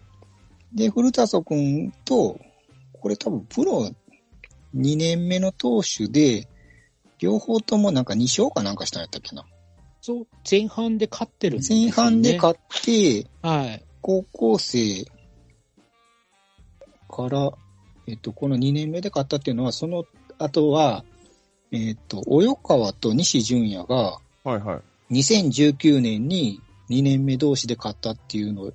[0.75, 2.41] で、古里くんと、
[2.93, 3.91] これ多分プロ
[4.75, 6.49] 2年目の投手で、
[7.19, 9.45] 両方ともなんか2勝かなんかしたんやったっけな。
[10.01, 11.85] そう、前半で勝ってるんですよね。
[11.85, 13.85] 前半で勝って、はい。
[14.01, 15.05] 高校生
[17.09, 17.53] から、
[18.09, 20.05] えっと、この2年目で勝ったっていうのは、その
[20.39, 21.05] 後は、
[21.73, 25.21] えっと、及川と西純也がはい、はい。
[25.23, 28.73] 2019年に2年目同士で勝ったっていうの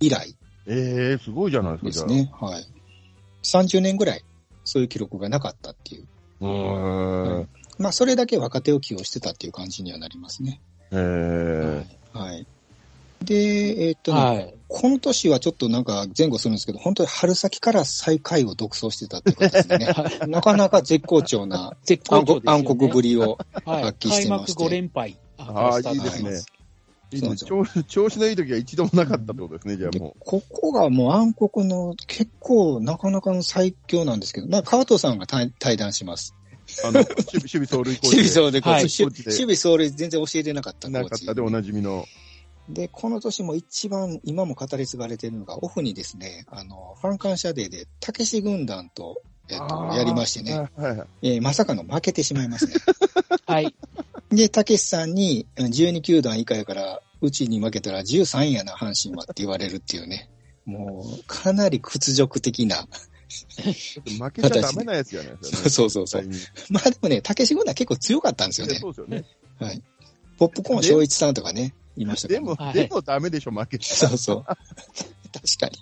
[0.00, 2.30] 以来ええすごいじゃないですか、ですね。
[2.40, 2.66] はい。
[3.44, 4.24] 30年ぐらい、
[4.64, 6.06] そういう記録がなかったっていう。
[6.40, 7.48] うーん。
[7.78, 10.60] まあ、それだけ若手を起用してたっていう感じにはなりますね。
[10.90, 12.46] ええはい。
[13.22, 13.34] で、
[13.88, 14.54] えっとね、はい。
[14.68, 19.88] この年はちょっとなんか前後するんですけど、本当に春先から最下位を独走してたっていうことですね。
[20.26, 22.52] なかなか絶好調な絶好調ですよね。
[22.52, 23.82] 暗黒ぶりをはい。
[23.84, 25.16] 発揮して開幕まして5連敗。
[25.38, 26.42] ああ、いいですね。
[27.36, 36.34] 調子調子のいい時は一度もなかったってことですね、じゃあでもここがもう暗黒の結構なかなかの最強なんですけど、まあ、川藤さんが対対談します。
[36.84, 36.86] う。
[36.86, 38.16] あの、守備、守備走塁コーチで。
[38.26, 42.06] 守備走塁コーはいチ、守守備走塁全然教えてなかったなかったでおなじみの。
[42.68, 50.58] で、この年も一番今も語り継がれているのが、オフにですね、あの、ファン感謝デーで、たけし軍団と、えっと、やりましてね、。
[50.58, 51.08] はいはいはい。
[51.22, 52.74] えーまさかの負けてしまいますね。
[53.46, 53.74] はい。
[54.30, 60.28] で、たけしさんに、うん12球団以下やから、うちに負けたら13位やな、阪神はって言われるっていうね。
[60.64, 62.88] もう、かなり屈辱的な。
[63.28, 65.70] 負けちゃダメなやつじゃないですかね。
[65.70, 66.28] そうそうそう
[66.70, 68.74] まあでもね、たけし軍団結構強かったんですよね。
[68.76, 69.24] そうですよね。
[69.58, 69.82] はい。
[70.38, 72.28] ポップコーン正一さんとかね、いました。
[72.28, 74.08] でも、はいでもダメでしょ、負けちゃ。
[74.08, 74.44] そうそう。
[74.44, 74.58] 確
[75.60, 75.72] かに。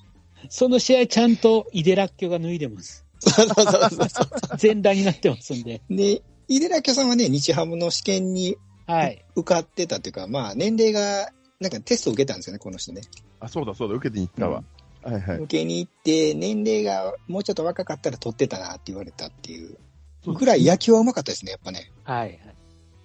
[0.49, 3.05] その試合ちゃんとイデラッキョが脱いでます。
[3.19, 4.29] そうそうそうそう。
[4.59, 5.81] 全裸になってますんで。
[5.89, 9.25] で、井出らきさんはね、日ハムの試験にはい。
[9.35, 13.03] 受かってたっていうか、まあ、年齢が、なんかテストを受けたんですよね、この人ね。
[13.41, 14.63] あ、そうだそうだ、受けてに行ったわ。
[15.03, 15.37] はいはい。
[15.39, 19.77] 受けに行って、年齢がもうちょっと若かったら取ってたなって言われたっていう。
[20.27, 21.91] ぐらい野球はうまかったですね、やっぱね。
[22.05, 22.39] はい。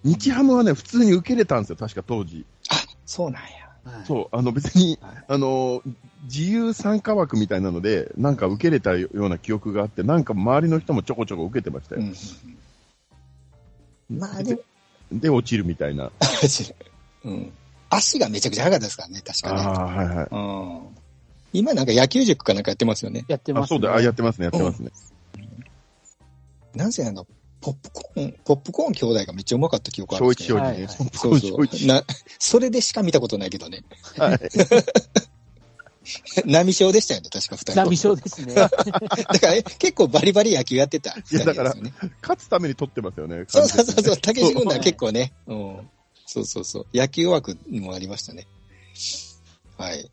[0.04, 2.46] 日ハムはね、普通に受けれたんですよ、確か当時。
[2.70, 2.74] あ、
[3.10, 3.96] そうなんや。
[3.96, 4.06] はい。
[4.06, 5.82] そう、あの別に、はいあの、
[6.24, 12.02] 自由参加枠みたいなので、なんか受けれたような記憶があって、なんか周りの人もちょこちょこ受けてましたよ。
[12.02, 12.14] うんうん
[14.12, 14.18] うん。
[14.20, 14.60] まあでも、
[15.10, 16.12] で、落ちるみたいな。
[17.24, 17.52] うん。
[17.88, 19.60] 足がめちゃくちゃ速かったですからね、確かね。
[19.60, 20.28] ああ、はいはい。
[20.30, 20.38] う
[20.86, 20.96] ん。
[21.52, 23.24] 今なんか野球塾かなんかやってますよね。
[23.28, 24.92] あ、やってます、そうだ、あ、やってますね、やってますね。
[26.76, 27.26] なんせあの、
[27.60, 30.60] ポップコーン、ポップコーン兄弟がめっちゃうまかった記憶あるん小一、ですけど。
[30.60, 30.66] ね。
[30.66, 31.86] はいはいそうそう。
[31.86, 32.04] な、
[32.38, 33.84] それでしか見たことないけどね。
[34.16, 34.38] はい。
[36.44, 37.90] 波賞でしたよね、確か二人とも。
[37.90, 38.54] 波賞ですね。
[38.58, 38.84] だか
[39.42, 41.92] ら、ね、結構バリバリ野球やってた二人ですよね。
[42.22, 43.44] 勝つために取ってますよね。
[43.48, 45.90] そうそうそうそう、竹志軍団結構ね、うん。
[46.26, 46.86] そうそうそう。
[46.94, 48.46] 野球枠にもありましたね。
[49.76, 50.10] はい。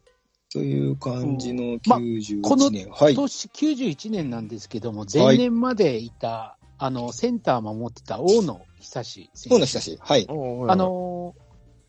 [0.52, 2.90] という感じのまあ91この年。
[2.90, 3.24] はい今。
[3.24, 9.50] 年91年なんですけども、前年までいた、あの、センター守ってた大野久志選手。
[9.50, 9.98] そうの久し。
[10.00, 10.28] はい。
[10.30, 11.36] あ、の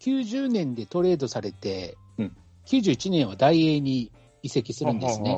[0.01, 2.37] ー、90年でトレードされて、うん
[2.69, 5.37] 91年は大英に移籍するんですね。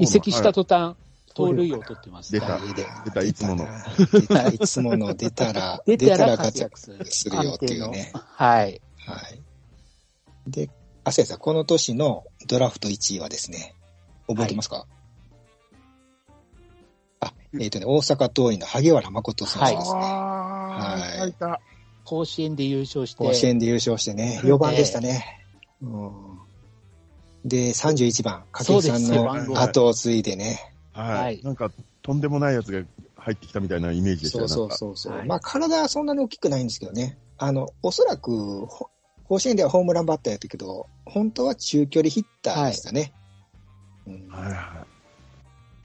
[0.00, 0.64] 移籍したと。
[0.64, 0.96] 途端、
[1.34, 2.32] 盗塁を取ってます。
[2.32, 2.58] 出た
[3.04, 3.68] 出たいつもの
[4.10, 7.06] 出たいつもの出たら、 出たら活活躍躍する。
[7.06, 8.12] するよっていうね。
[8.14, 8.80] はい。
[9.06, 9.42] はい。
[10.46, 10.70] で、
[11.04, 13.74] あ、そうやさん、この年のドラフト1位はですね、
[14.26, 14.99] 覚えてますか、あ、
[17.58, 20.00] えっ、とね、大阪桐蔭の萩原誠選手ですね。
[20.00, 21.60] あはいあ、いた。
[22.04, 23.24] 甲子園で優勝して。
[23.24, 25.40] 甲子園で優勝してね、4番でしたね。
[25.82, 26.10] うん、
[27.44, 30.74] で、31番、掛布さんの後を継いでね。
[30.92, 31.42] ははいい。
[31.42, 31.70] なんか、
[32.02, 32.82] とんでもないやつが
[33.16, 37.18] 入ってきたみたいなイメージでしたよそうそうそうまあ、体はそんなに大きくないんですけどね。
[37.38, 38.90] あの、おそらく、ほ
[39.24, 43.12] 甲子園ではホームランバッターやったけど、本当は中距離ヒッターでしたね。
[44.06, 44.79] うんはいはい。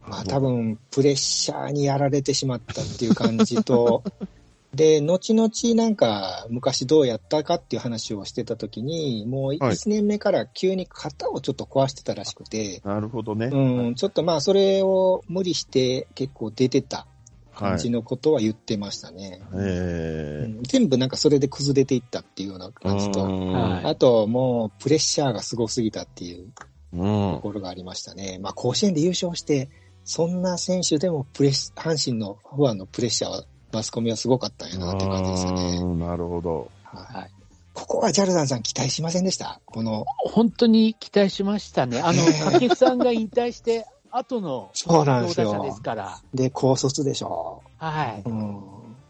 [0.07, 4.03] まあ多分プレッシャーにやられてしまったっていう感じと、
[4.73, 13.47] で、後々なんか昔どうやったかっていう話をしてた時に、もうはい1年目から急に肩をちょっと壊してたらしくて、なるほどね。
[13.47, 17.07] うん、ちょっとまあそれを無理して結構出てた
[17.53, 17.69] はい。
[17.69, 19.41] 感じのことは言ってましたね。
[19.53, 26.51] うえん全部なんかそれで崩れていったっていうようなえ感じと、はいあともうプレッシャーがすごすぎたっていう
[26.93, 27.39] うんと。
[27.41, 28.39] ころがありましたね。
[28.41, 29.69] まあ、甲子園で優勝して、
[30.05, 35.77] そんな選手でもプレッシ阪神のファンのプレッシャーは、マスコミはすごかったんやなって感じですよね。
[35.81, 36.71] うんなるほど。
[36.83, 37.31] はいはい
[37.73, 39.59] ここはジャルダンさん期待しませんでした？
[39.65, 41.99] この、本当に期待しましたね。
[41.99, 45.81] あの、掛布さんが引退して、後のそうなんです強打者でよす。
[45.81, 46.21] から。
[46.33, 47.61] で、高卒でしょ。
[47.77, 48.23] はい。
[48.25, 48.63] うん。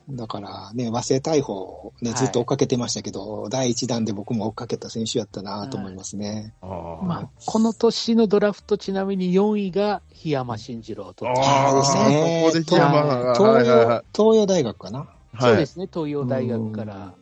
[0.07, 6.53] だからね、和製大砲をね、はいずっと追っかけてましたけど、第一弾で僕も追っかけた選手やったなと思いますね。
[6.61, 11.27] あまあ、この年のドラフト、ちなみに4位が檜山慎次郎と。
[11.27, 12.49] あああですね。
[12.51, 14.99] そこで檜山が東はいはいはい洋、東洋大学かな？
[14.99, 15.65] はいそうで。
[15.65, 17.15] すね、東洋大学から。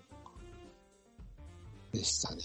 [1.93, 2.41] でしたね。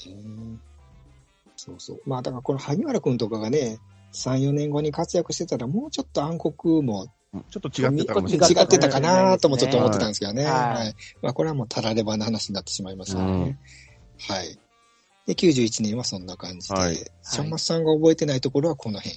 [1.57, 2.01] そうそう。
[2.07, 3.79] まあだからこの萩原くんとかがね、
[4.13, 7.09] 3、4年後に活躍してたらもうちょっと暗黒も
[7.51, 8.65] ちょっと違ってたかもし違れない。
[8.65, 10.45] ってたかなともちょっと思ってたんですけどね。
[10.45, 10.95] はいはい。
[11.23, 13.25] まあこれはもうたらればな話になってしまいましたね。
[13.25, 13.59] うん
[14.21, 14.59] はい。
[15.27, 19.17] で、91年はそんな感じで、はいシャンマスさんが覚えてないところはこの辺。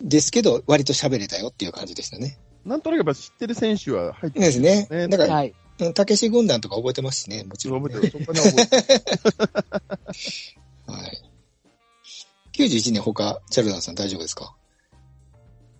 [0.02, 2.38] ですけど、割と喋れたよっていう感じでしたね。
[2.64, 4.86] なんとなくやっぱ知ってる選手は入ってですね。
[4.90, 7.88] ねだから、たけし軍団とか覚えてますしね、もちろん、ね。
[7.90, 8.24] 覚えてる。
[8.24, 8.92] そこに覚えてる。
[10.86, 11.22] はい。
[12.52, 14.54] 91年他、チャルダンさん大丈夫ですか？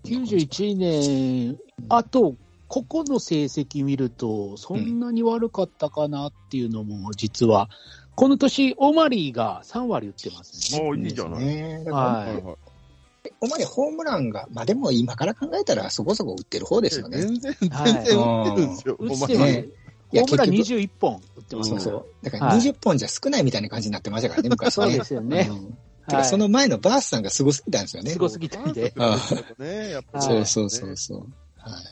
[0.04, 2.34] 91年、あと、
[2.68, 7.68] ここの成績見ると、そんなに悪かったかなっていうのも、実は、
[8.14, 10.82] この年、オマリーが3割打ってますね。
[10.82, 11.44] もういいじゃない。
[11.44, 11.84] ね。
[11.84, 12.56] だからはいはいはい
[13.40, 17.18] お前ホームランが、まあでも今から考えたらそこそこ打ってる方ですよね。
[17.18, 18.96] 全然、はい全然売ってるんですよ。
[18.98, 19.68] 打ってお前ねますね。
[20.12, 21.80] いやホームラン結21本打ってますね。
[21.80, 22.06] そうそう。
[22.22, 24.98] だからはい20本じゃ少ないみたいな感じになってましたからね、 昔そうね。
[24.98, 25.48] ですよね。
[25.50, 25.78] うん
[26.24, 28.10] その前のバースさんがすごすぎたんですよね。
[28.10, 28.92] すごすぎたんで。
[28.98, 29.16] あ
[29.58, 31.18] ね、やっぱりそうそうそうそう。
[31.58, 31.82] はい。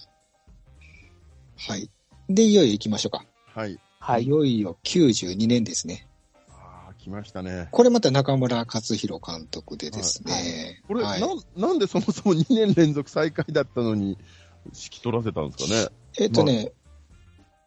[1.57, 1.91] はい。
[2.29, 3.25] で、いよいよ行きましょうか。
[3.55, 3.79] はい。
[3.99, 4.29] はいい。
[4.29, 6.09] よいよ92年ですね。
[6.49, 7.69] ああ、来ましたね。
[7.71, 10.83] これまた中村克弘監督でですね。
[10.89, 14.19] これ、はいなん、なんでそもそも2年連続最下位だったのに、
[14.67, 15.89] 指揮取らせたんですかね？
[16.19, 16.73] えっとね、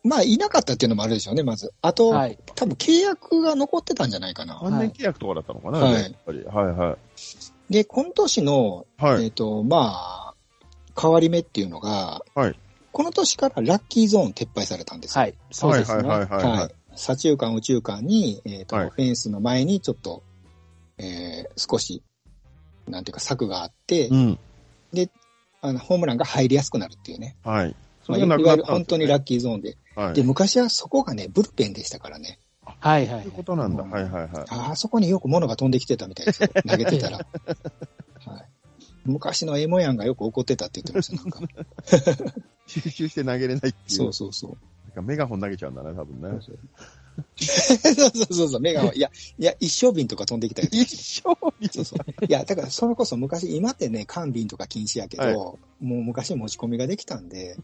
[0.03, 1.73] まあ、いなかったっていうのもあるでしょうね、まず。
[1.81, 2.37] あと、はい。
[2.55, 4.55] 多分契約が残ってたんじゃないかな。
[4.55, 6.43] 半年契約とかだったのかな、はいやっぱり。
[6.43, 6.97] はいは
[7.69, 7.73] い。
[7.73, 9.25] で、今年の、はい。
[9.25, 10.33] えっと、まあ、
[10.99, 12.59] 変わり目っていうのが、はい
[12.91, 15.21] この年からラッキーゾーン撤廃されたんですよ。
[15.21, 15.33] はい。
[15.49, 16.07] そうですね。
[16.07, 16.59] はいはいはいはい。
[16.59, 16.69] はい。
[16.95, 20.21] 左中間、右中間に、えっ、と、はいフェンスの前にちょっと、
[20.99, 22.03] えー、少し、
[22.87, 24.39] なんていうか柵があって、うん。
[25.63, 27.37] あの、ホームランが入りやすくなるっていうね。
[27.43, 27.75] はい。
[28.05, 29.77] そまあ、れいわゆるがなくなったん本当にラッッキーゾーンで。
[29.95, 30.13] はい。
[30.13, 32.39] で、昔はそこがね、ブルペンでしたからね。
[32.79, 33.31] はいはいそういう。
[33.31, 33.83] ことなんだ。
[33.83, 34.29] うんはいはいはい。
[34.49, 36.49] ああそこによく物が飛んできてたみたいですよ。
[36.67, 37.17] 投げてたら。
[37.17, 37.23] は
[38.39, 38.45] い、
[39.05, 42.33] 昔のエモヤンがよく怒ってたって言ってました、なんか。
[42.67, 43.73] 集中して投げれないっていう。
[43.87, 44.51] そうそうそう。
[44.85, 46.39] なんかメガホン投げちゃうんだね、多分ね。
[46.41, 46.59] そう
[47.95, 51.29] そうそうそう、目が、いや、いや、一生瓶とか飛んできたりとか一生
[51.59, 52.25] にそうそう。
[52.25, 57.57] いや、だからそれこそ昔、今ってね、缶瓶とか禁止やけど、はいもう昔持ち込みができたんで、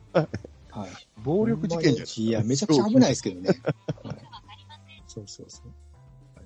[0.72, 1.08] はいはい。
[1.24, 2.22] 暴力事件じゃないですか。
[2.22, 3.50] いや、めちゃくちゃ危ないですけどね。
[4.04, 4.18] はい、
[5.08, 5.68] そうそうそう。
[5.68, 6.46] はい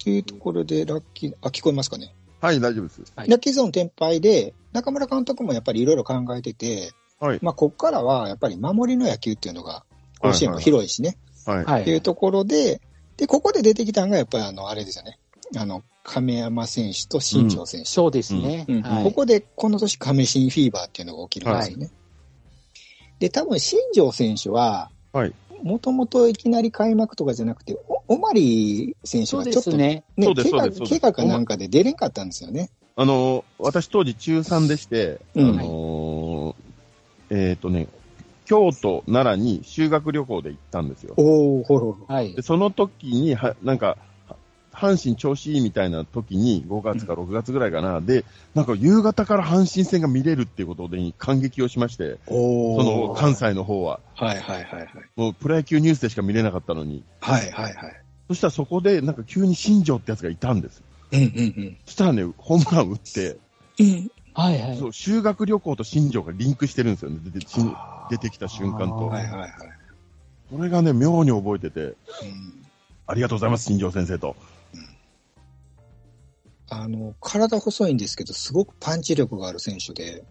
[0.00, 2.14] ていうところで、ラッキー、あ、聞こえますかね？
[2.40, 3.02] はい、大丈夫です。
[3.16, 9.84] はいラッキーゾーン転廃で、中村監督もやっぱりいろいろ考えてて、はいまあ、こっからはやっぱり守りの野球っていうのが、
[10.20, 11.64] 甲子園も広いしね、はい。
[11.64, 11.82] はい。
[11.82, 12.80] っていうところで、
[13.16, 15.18] で、ここで出てきたのがやっぱりあの、あれですよね。
[15.56, 17.86] あの、亀山選手と新庄選手。
[17.86, 18.66] そうですね。
[19.04, 21.90] ここでこの年亀新フィーバーっていうのが起きるんですよね。
[23.18, 30.04] で、多分新庄選手は、はいもともといきなり開幕とかじゃなくて、おオマリー選手がちょっとすね。
[30.16, 32.70] ね、怪我怪我かなんかで出れんかったんですよね。
[32.94, 37.88] あの、私当時中3でして、うんあのーえっ、とね、
[38.44, 41.14] 京都、奈良に修学旅行で行ったんですよ。
[41.16, 41.98] おー、ほろ。
[42.06, 42.42] はいで、。
[42.42, 43.96] その時に、は、なんか、は
[44.78, 54.00] 阪神調子いいみたいな時に、5月か6月ぐらいかな、で、なんか夕方から阪神戦が見れるっていうことで感激をしまして、おその関西の方は。
[54.14, 54.88] はいはいはいはい。
[55.16, 57.02] もうプロ野球ニュースでしか見れなかったのに。
[57.20, 58.00] はいはいはい。
[58.28, 60.82] そしたらそこで、なんか急に新庄ってやつがいたんです。
[61.12, 63.36] うんうんそしたらね、ホームラン打って、
[63.78, 63.86] うん。
[63.86, 64.10] うん。
[64.34, 64.76] はいはい。
[64.78, 67.18] そう、修学旅行と新庄がリンクしてるんですよね。
[67.24, 67.46] 出て
[68.10, 69.08] 出てきた瞬間と。
[69.08, 69.50] はいはいはい。
[70.50, 71.94] これがね、妙に覚えてて、うん
[73.10, 74.36] ありがとうございます、新庄先生と。
[76.70, 80.24] あの、体細いんですけど、すごくパンチ力がある選手で、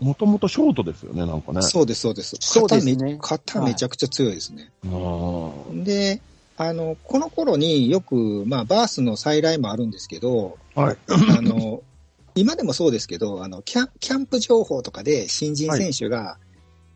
[0.00, 1.62] もともとショートですよね、なんかね。
[1.62, 2.36] そうですそうです。
[2.40, 4.72] そうですね肩め肩めちゃくちゃ強いですね。
[4.84, 6.20] あーで、
[6.56, 10.96] あの、この頃によく、まあ、バースの再来もあるんですけど、はい。
[11.08, 11.82] あの、
[12.34, 16.38] 今でもそうですけど、あの、キャンキャンプ情報とかで新人選手が、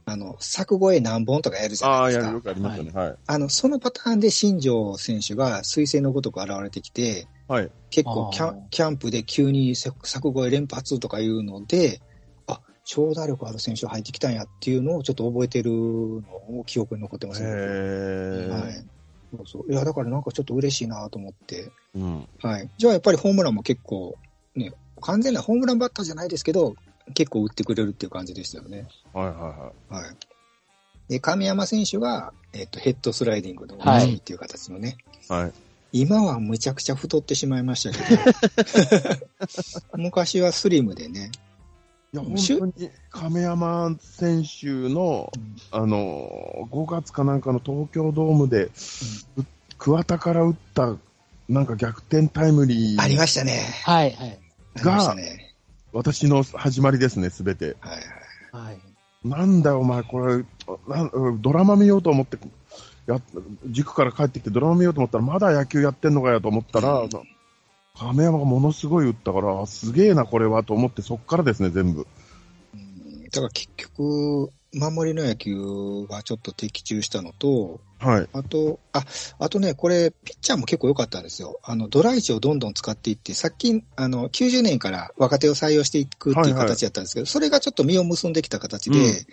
[0.04, 2.24] あの、作越え何本とかやるじゃないですか。
[2.24, 2.90] やるよくありますよね。
[2.92, 3.14] はい。
[3.26, 7.70] あの、そのパターンで新庄選手が彗星のごとく現れてきて、はい。
[7.90, 12.00] 結構キャキャンプで急に作越え連発とかいうので、
[12.46, 17.48] あ、長打力ある選手が入ってきたんやっていうのをちょっと覚えてるのを記憶に残ってますね。
[17.50, 18.86] はい。
[19.36, 19.72] そうそう。
[19.72, 21.72] いや、だからなんかちょっと嬉しいなと思って。
[21.96, 22.28] うん。
[22.40, 22.70] はい。
[22.78, 24.16] じゃあやっぱりホームランも結構、
[24.54, 26.76] ね、完全なホームランバッターじゃないですけど、
[27.14, 28.86] 結構打ってくれるっていう感じでしたよね。
[29.12, 29.34] はいはい
[29.96, 30.16] ははい。
[31.08, 35.32] で、神山選手が、えっ、と、ヘッドスライディングのはいっていう形のね、い。
[35.32, 35.52] はい。
[35.92, 38.22] 今はむちゃくちゃ太ってしまいましたけど、
[39.99, 41.30] 昔はスリムでね、
[42.12, 45.32] いや、本当に亀山選手の、
[45.70, 48.70] あの、5月かなんかの東京ドームで、う
[49.78, 50.97] 桑田から打った、
[51.49, 53.01] なんか逆転タイムリー。
[53.01, 53.61] ありましたね。
[53.84, 54.38] はいはい。
[54.76, 55.55] ありましたね。
[55.93, 57.76] 私の始まりですね、すべて。
[57.80, 57.95] はい
[58.53, 58.66] はい。
[58.66, 58.78] はい。
[59.24, 60.45] なんだよ、お前、これ、
[60.88, 62.38] なんドラマ見ようと思って、
[63.11, 63.20] や
[63.66, 67.11] 塾から帰ってきてドラマ見ようと思ったら、まだ野球やってんのかよと思ったら、うん
[67.98, 72.06] 亀山がものすごい打ったから、すげえな、これはと思って、そっからですね、全部。
[72.72, 78.28] うんだから結局、守りの野球がちょっと的中したのと、はい。
[78.32, 79.04] あと、あ、
[79.38, 81.61] あとね、これ、ピッチャーも結構良かったんですよ。
[81.62, 89.26] あの、ドライチをどんどん使っていって、さっき、あの、90年から若手を採用していくっていう形だったんですけど、それがちょっと実を結んできた形で、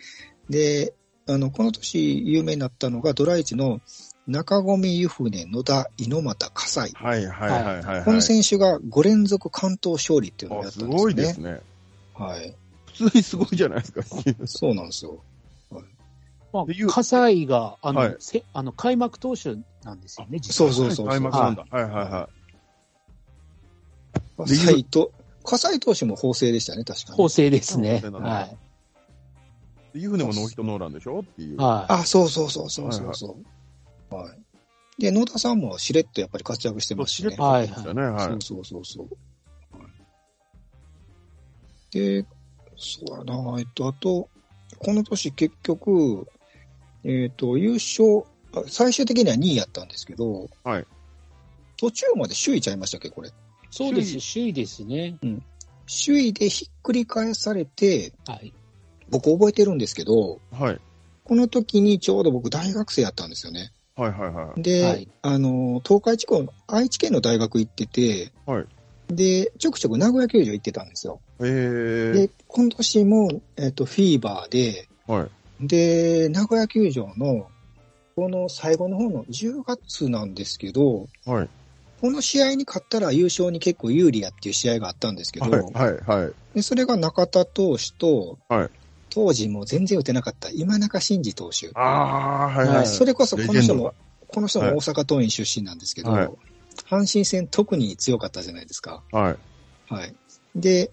[0.49, 0.93] で、
[1.27, 3.81] あの、この年有名になったのが、ドライチの
[4.27, 6.95] 中込湯船、野田、猪俣、葛西。
[6.95, 8.03] はいはいはいはいはい。
[8.05, 11.03] この選手が5連続関東勝利っていうのをやあすったんですよね。
[11.03, 11.59] ごいですね。
[12.13, 12.55] はい。
[12.85, 14.03] 普通にすごいじゃないですか。
[14.45, 15.21] そうなんですよ。
[16.53, 21.65] まあっていう、葛西が、あの、はいせあの、開幕投手なんですよね、実はそうそうそう開幕なんだ。
[21.69, 22.29] はいはいは
[24.37, 25.11] 葛西と、
[25.43, 27.17] 葛西投手も法政でしたね、確かに。
[27.17, 28.01] 法政ですね。
[28.03, 28.57] はい。
[29.97, 30.01] い。
[30.01, 31.19] 湯船もノーヒットノーランでしょ？
[31.21, 31.61] っていう。
[31.61, 31.93] はい。
[31.93, 33.37] あ、そうそうそうそうそうそ
[34.11, 34.15] う。
[34.15, 35.01] はい。
[35.01, 37.35] で、野田さんもしれっとやっぱり活躍してますしね。
[37.35, 38.01] とはいですよね。
[38.01, 38.25] はい。
[38.25, 39.05] そうそうそうそう。
[39.77, 39.91] はい
[41.89, 42.25] で、
[42.75, 44.29] そうだな、えっと、あと、
[44.77, 46.27] この年結局、
[47.05, 48.23] えっと、優勝、
[48.53, 50.85] あ最終的には2位やったんですけど、はい
[51.79, 53.31] 途中まで首位ちゃいましたっけ、これ。
[53.71, 55.17] そうです、首位ですね。
[56.05, 58.53] 首位でひっくり返されて、はい。
[59.09, 60.79] 僕覚えてるんですけど、はい。
[61.23, 63.71] この時にちょうど僕大学生やったんですよね。
[63.95, 64.61] はいはいはい。
[64.61, 68.65] で、はいあの、東海地方の愛知県の大学行ってて、はい
[69.09, 71.21] で、ちょくちょく名古屋球場行ってたんですよ。
[71.39, 72.11] えー。
[72.13, 75.29] で、今年も、えっ、と、フィーバーで、は
[75.61, 75.67] い。
[75.67, 77.47] で、名古屋球場の、
[78.15, 81.49] この最後の方の10月なんですけど、はい。
[82.01, 85.61] この試合に勝ったら優勝に結構有利やっていう試合があったんですけど、はい。
[85.73, 85.97] はい。
[86.05, 86.33] はい。
[86.55, 88.69] でそれが中田投手と、はい
[89.17, 91.71] 当時もう全然打てなかった今中慎司投手。
[91.73, 92.87] ああ、はいは、はいい。
[92.87, 93.95] それこそこの人も
[94.27, 96.29] この人も大阪桐蔭出身なんですけど、はい
[96.87, 99.03] 阪神戦特に強かったじゃないですか。
[99.11, 99.35] はい。
[99.91, 100.15] はい。
[100.55, 100.91] で、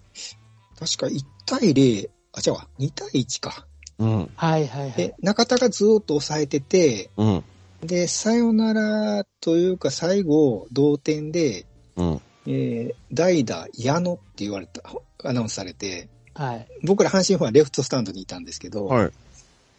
[0.79, 3.67] 確か1対0、あ、違うわ、2対1か。
[3.99, 4.29] うん。
[4.35, 7.43] はいはいはいで。、中田がずーっと抑えてて、うん。
[7.83, 11.67] で、さよならというか最後、同点で、
[11.97, 12.21] うん。
[12.47, 14.81] えー代打、矢野って言われた、
[15.23, 16.67] アナウンスされて、はい。
[16.83, 19.11] 僕ら阪神ファンはレフトスタンドにいたんですけど、はい。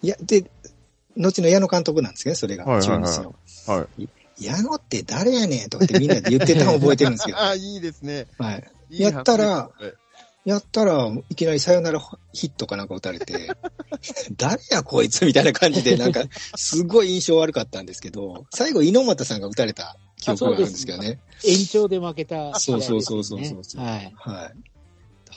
[0.02, 0.44] いや、で、
[1.16, 3.34] 後の矢野監督なんですけどね、それが、はいはいはい中日の。
[3.74, 4.08] はい。
[4.38, 8.26] 矢野って誰やねんとかってみんなで言ってたの覚えてるんですけど、 ああ、いいですね。
[8.38, 8.64] はい。
[8.90, 9.70] いいやったら
[10.46, 12.00] やったらいきなりサヨナラ
[12.32, 13.50] ヒットかなんか打たれて、
[14.36, 16.22] 誰やこいつみたいな感じで、なんか、
[16.54, 21.18] すごい印象悪かったんですけど、最後、猪俣さんが打たれた記憶があるんですけどね。
[21.44, 24.12] 延長で負けた、そうそうそうそうそうそうはい。
[24.14, 24.75] はい。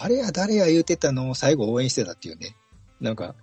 [0.01, 2.55] 誰や誰や言うてたのを最後応援してたっていうね。
[3.01, 3.35] なんか、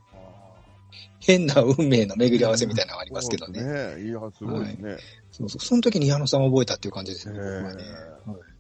[1.21, 3.63] 変な運命の巡り合わせみたいなのがありますけどね。
[3.63, 4.03] ね。
[4.03, 4.97] いや、すごいですね。
[5.33, 5.65] そうそう。
[5.65, 7.45] その時に矢野さんを覚えたっていう感じですへね、ね。
[7.45, 8.57] ーはい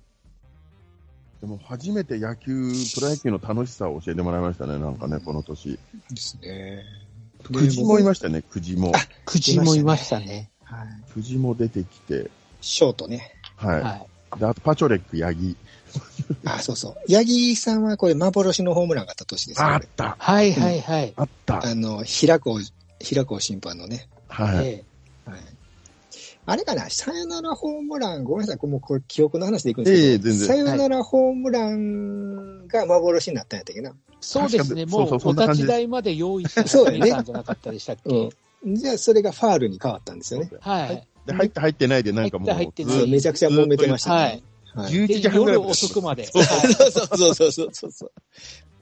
[1.41, 5.79] でも初めて野球、プロ野球の楽しさを教えてもらいましたね、なんかね、この年。
[6.11, 6.83] ですね。
[7.45, 8.91] くじもいまししたね、くじも。
[9.27, 10.51] くじもいましたね。
[10.67, 10.77] た。
[10.77, 10.89] はい。
[11.13, 12.31] くじも出てきて、
[12.63, 13.33] ショートね。
[13.57, 13.69] は。
[13.69, 14.07] はい
[14.39, 15.57] で、あとパチョレック、ヤギ。
[16.45, 17.13] あ、そうそう。
[17.13, 19.67] 八木さんはこれ幻のホームランがあった年ですね。
[19.67, 20.15] あった、い。
[20.19, 21.13] はいはいはい。
[21.17, 21.65] あった。
[21.65, 22.59] あの、平子、
[23.01, 24.09] 平子審判のね。
[24.29, 24.67] はい。
[24.67, 24.85] え
[25.25, 25.41] はい。
[26.49, 33.93] あれかな、サヨナラホームラン、ごめんなさい、これもうこれ記憶の話でいくんですけど、ええ全然サヨナラホームランが幻になったんやったっけな？
[34.21, 34.87] そうですね。
[34.87, 38.31] もう、お立ち台まで用意してそうねたんじゃなかったでしたっけ、
[38.65, 38.77] うん。
[38.77, 40.51] じゃあ、それがファールに変わったんですよね。
[40.61, 41.07] はい。
[41.27, 44.17] で、入って入ってないで、なんかもう、入って入ってめちゃくちゃ揉めてましたね。
[44.17, 44.43] はい。
[44.77, 44.93] はい。
[44.93, 46.27] 11で時半ぐらい夜遅くまで。
[46.31, 46.71] そうそう
[47.11, 48.07] そうそうそうそ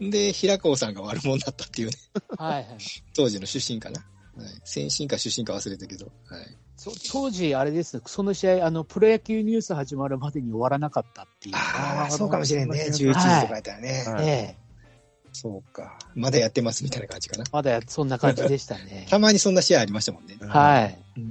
[0.01, 0.11] う。
[0.11, 1.95] で、平子さんが悪者だったっていうね、
[2.37, 2.67] はいはい。
[3.15, 4.05] 当時の出身かな。
[4.37, 4.49] はい。
[4.65, 6.07] 先進か出身か忘れたけど。
[6.27, 6.57] はい。
[6.77, 11.55] そう当時、あれですね、その試合、あの、プロ野球ニュース始まるまでに終わらなかったっていう。
[11.55, 12.87] ああ、そうかもしれんね。
[12.91, 14.05] 11時とはいかやったらね。
[14.07, 14.65] はいええ
[15.35, 15.99] そうか。
[16.15, 17.45] まだやってますみたいな感じかな。
[17.51, 19.07] まだそんな感じでしたね。
[19.11, 20.39] たまにそんな試合ありましたもんね。
[20.41, 20.99] はい。
[21.17, 21.25] そう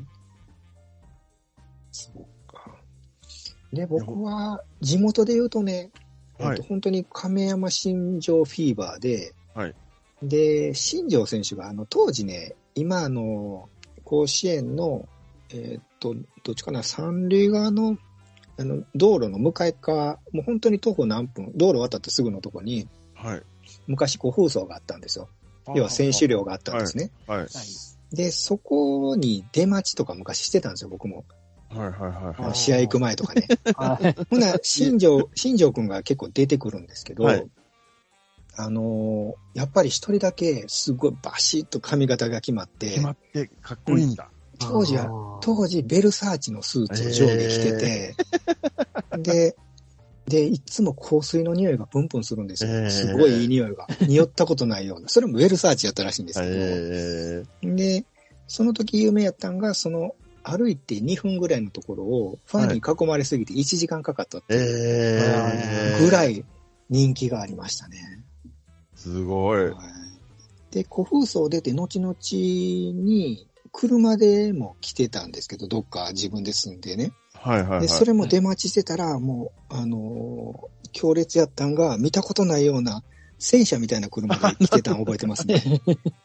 [3.73, 5.91] で、僕は、地元で言うとね、
[6.39, 9.75] はいえっと本当に亀山新庄フィーバーで、はい
[10.23, 13.69] で、新庄選手が、あの、当時ね、今、あの、
[14.03, 15.07] 甲子園の、
[15.49, 17.97] えっと、どっちかな、三塁側の、
[18.57, 23.43] あの、道路の向かい側、もう本当に徒歩何分、道路渡ってすぐのとこに、はい。
[23.87, 25.27] 昔、個風荘があったんですよ。
[25.75, 27.11] 要は選手寮があったんですね。
[27.27, 27.39] はい。
[27.39, 27.49] はい。
[28.15, 31.25] で、そこに出待ちとか昔してたんですよ、僕も。
[31.77, 33.47] はいはいはい試合行く前とかね。
[33.75, 34.15] はい。
[34.29, 37.47] ほな、新庄、新庄くんが結構出てくるんですけど、はい
[38.55, 44.29] あのーやっぱり一人だけすごいバシッと髪型が決まって決、まってかっこいいんだ。
[44.59, 48.15] 当時は当時ベルサーチのスーツを上下着てて、
[49.17, 49.55] で、
[50.27, 52.71] で、いつも香水の匂いがプンプンするんですよ。
[52.71, 53.87] えーすごいいい匂いが。
[54.01, 55.09] 匂ったことないような。
[55.09, 57.43] それもベルサーチやったらしいんですけど、え
[57.75, 58.05] で、
[58.47, 66.45] その時有名やったんが、その、歩いて2分ぐらいのところを、ファンに囲まれすぎて1時間かかったってえぐらい
[66.89, 68.23] 人気がありましたね。
[68.95, 69.65] すごい。
[69.65, 69.73] はい
[70.73, 77.13] で、古風荘出て、後々に、車でも来てたんですけど、どっか自分で住んでね。
[77.35, 77.81] はいはいはい。
[77.81, 83.03] で、それも出待ちしてたら、もう、あのー強烈やったんが、見たことないような、
[83.39, 85.61] 戦車みたいな車で来てたん覚えてますね。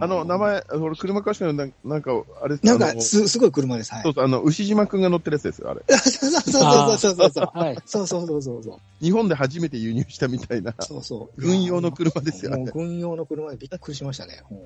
[0.00, 3.92] あの、名前、俺、車詳しくないなんなんか、あれなんか、す、すごい車です。
[3.92, 4.14] はいそう。
[4.14, 5.84] そう、あの、牛島くんが乗ってるやつですよ、あれ。
[5.88, 7.50] そうそうそうそうそう。
[7.52, 7.78] はい。
[7.86, 8.78] そうそうそうそうそう。
[9.00, 11.40] 日本で初めて輸入したみたいな、そうそう。
[11.40, 14.42] 軍用の車ですよ、あれもう軍用の車でびっくりしましたね。
[14.50, 14.58] うん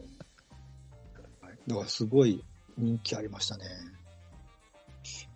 [1.67, 2.43] だからすごい
[2.77, 3.65] 人気ありましたね。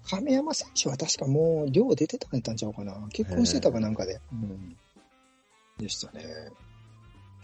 [0.09, 2.95] 亀山選手は確かもう寮出てたんやったんちゃうかな。
[3.13, 4.21] 結婚してたかなんかで。
[4.33, 4.77] うん。
[5.79, 6.25] でしたね。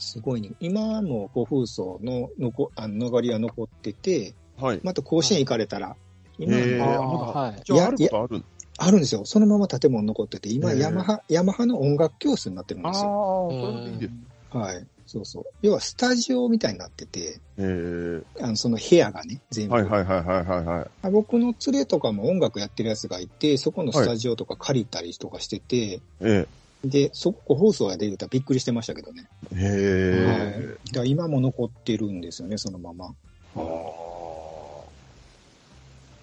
[0.01, 0.51] すごいね。
[0.61, 4.81] 今も古風荘の残あの残りは残ってて、はい。
[4.83, 5.97] また甲子園行かれたら、
[6.39, 7.63] 今もはい。
[7.65, 8.45] じゃあ、あることある
[8.79, 9.25] あるんですよ。
[9.27, 13.11] そのまま建物残ってて、今ヤマハ、ヤマハの音楽教室になってるんああ、ですよ。
[13.51, 14.57] それもいいです。
[14.57, 14.87] はい。
[15.07, 15.45] そうそう。
[15.61, 19.75] 要はスタジオみたいになってて、えー、あのその部屋がね、全部。
[19.75, 21.11] はいはいはいはいはいはい。
[21.11, 26.47] 僕の連れとかも音楽やってるやつがいて、そこのスタジオとか借りたりとかしてて、え
[26.85, 29.29] で、そこ放送が出るとびっくりしてましたけどね。
[29.53, 30.37] ー、へはい。
[30.57, 33.15] えだから今も残ってるんですよね、そのまま。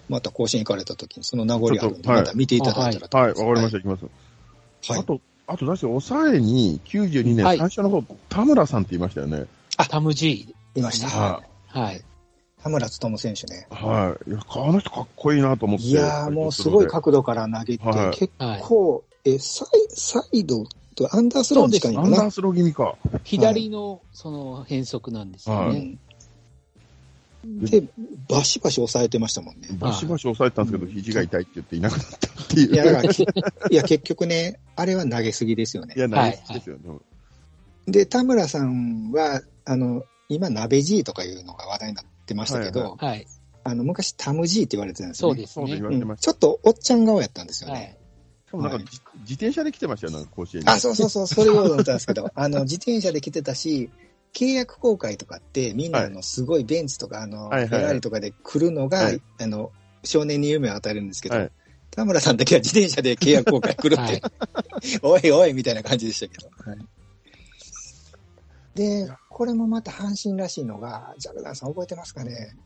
[0.08, 3.74] また甲子園行かれた時にその名残あるんで、はいまた見ていただいたらとはい、思います。
[3.76, 4.12] わかりました、いき
[4.82, 4.92] ます。
[4.92, 5.00] はい。
[5.00, 9.46] あと、あと、だして、抑えに92年、はい最初の方、田村さんって言いましたよね。
[9.88, 10.54] タム G。
[10.74, 11.08] いました。
[11.08, 12.02] ははい。
[12.62, 13.66] 田村勉選手ね。
[13.70, 14.30] はい。
[14.30, 15.86] いや、あの人かっこいいなと思って。
[15.86, 18.60] いやーもうすごいか角度から投げて、はい結はい。
[18.62, 19.04] 構、
[19.34, 20.64] え、サイサイド
[20.94, 22.16] とアンダースローに近いのかな？
[22.16, 22.96] アンダースロー気味か。
[23.24, 25.78] 左の、その、変則なんですよはね。
[25.78, 26.00] うん
[27.44, 27.84] で、
[28.28, 29.68] バシバシ抑えてましたもんね。
[29.78, 32.74] バシバシ抑えてたんですけど、肘が痛いって言っていなくなったっていう。
[32.74, 33.26] いや、だからきい
[33.70, 36.00] や、結局ね、あれは投げすぎですよねい。
[36.00, 36.98] や、ナイスですよね。
[37.86, 43.26] で、田村さんは、あの、今、鍋 G とかいうのが話題になってましたけど、はいはい。
[43.62, 45.34] あの、昔、タム G って言われてたんですよね。
[45.34, 45.84] そうですねそうで言。
[45.84, 47.96] われてましうんちょっとおっちゃん顔やったんですよはね。
[47.96, 48.07] い。
[48.50, 48.50] た。
[48.50, 50.68] しかもなんか、はいじ自転車で来てましたよ、なんか甲子園に。
[50.68, 53.90] あ、そうそうそう、それを思ったんですけど、 あの、自転車で来てたし、
[54.34, 59.72] 契約公開とかって、みんな、の、すごいベンツとか、あの、フェラーリとかで来るのが、はいあの、
[60.04, 61.50] 少年に夢を与えるんですけど、はい
[61.90, 64.22] 田村さんだけは自転車で契約公開来るって、はい。
[65.02, 66.48] おいおいみたいな感じでしたけど。
[68.74, 72.56] で、これもまた阪神らしいのが、ジャルダンさん覚えてますかね？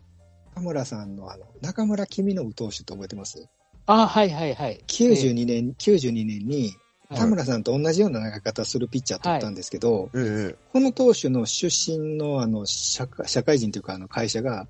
[0.55, 3.49] 田村さんのあの、中村君信投手って覚えてます？
[3.87, 4.81] あ、はいはいはい。
[4.87, 6.77] ?92 年、92年に
[7.09, 14.67] はい田村さんと同じような投げ方するピッチャー取ったんですけど、ええこの投手の出身のあの社会、社会人というかあの会社が、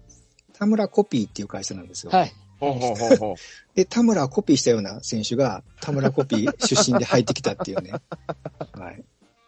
[0.52, 2.10] 田村コピーっていう会社なんですよ。
[2.10, 2.32] はい。
[2.58, 3.34] ほうほうほうほう。
[3.76, 7.92] で、田村をコピーしたような選手が、田村コピー出身で入ってきたっていうね。
[8.72, 9.00] はい。
[9.00, 9.04] っ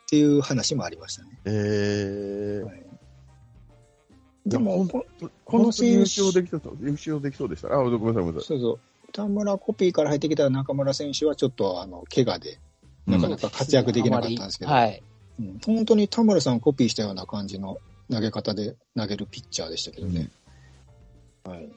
[0.09, 1.31] ていう話もありましたね。
[1.47, 2.85] ええはい
[4.47, 6.51] でも、このの選手優勝でき
[7.37, 7.73] そうでした。
[7.73, 8.47] あ、ごめんなさい、ごめんなさい。
[8.47, 8.81] そうそう。
[9.15, 12.59] 田村コピーから入ってきた中村選手はちょっとあの、怪我で、
[13.07, 15.03] なかなか活躍できなかったんですけど、はい。
[15.39, 17.79] うん本当に田村さんをコピーしたような感じの
[18.11, 20.31] 投げ方で投げるピッチャーでしたけどね。
[21.45, 21.69] はい。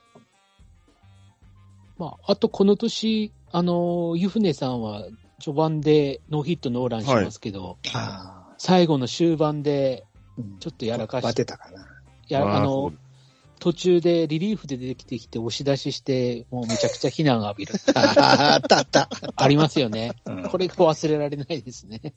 [1.98, 5.06] まあ、あとこの年、あの、湯船さんは
[5.40, 8.56] 序盤でノーヒットノーランしますけど、ああ。
[8.58, 10.06] 最後の終盤で
[10.38, 11.86] うんちょっとやらかバして、テたかな。
[12.28, 12.94] やあーの、
[13.60, 17.76] 途中でリリーフで出てきて押し出しして、もうめちゃくちゃ非難を浴びる。
[17.96, 19.10] ああったあった。
[19.36, 20.14] ありますよね。
[20.26, 22.14] うんこれが忘れられないですね。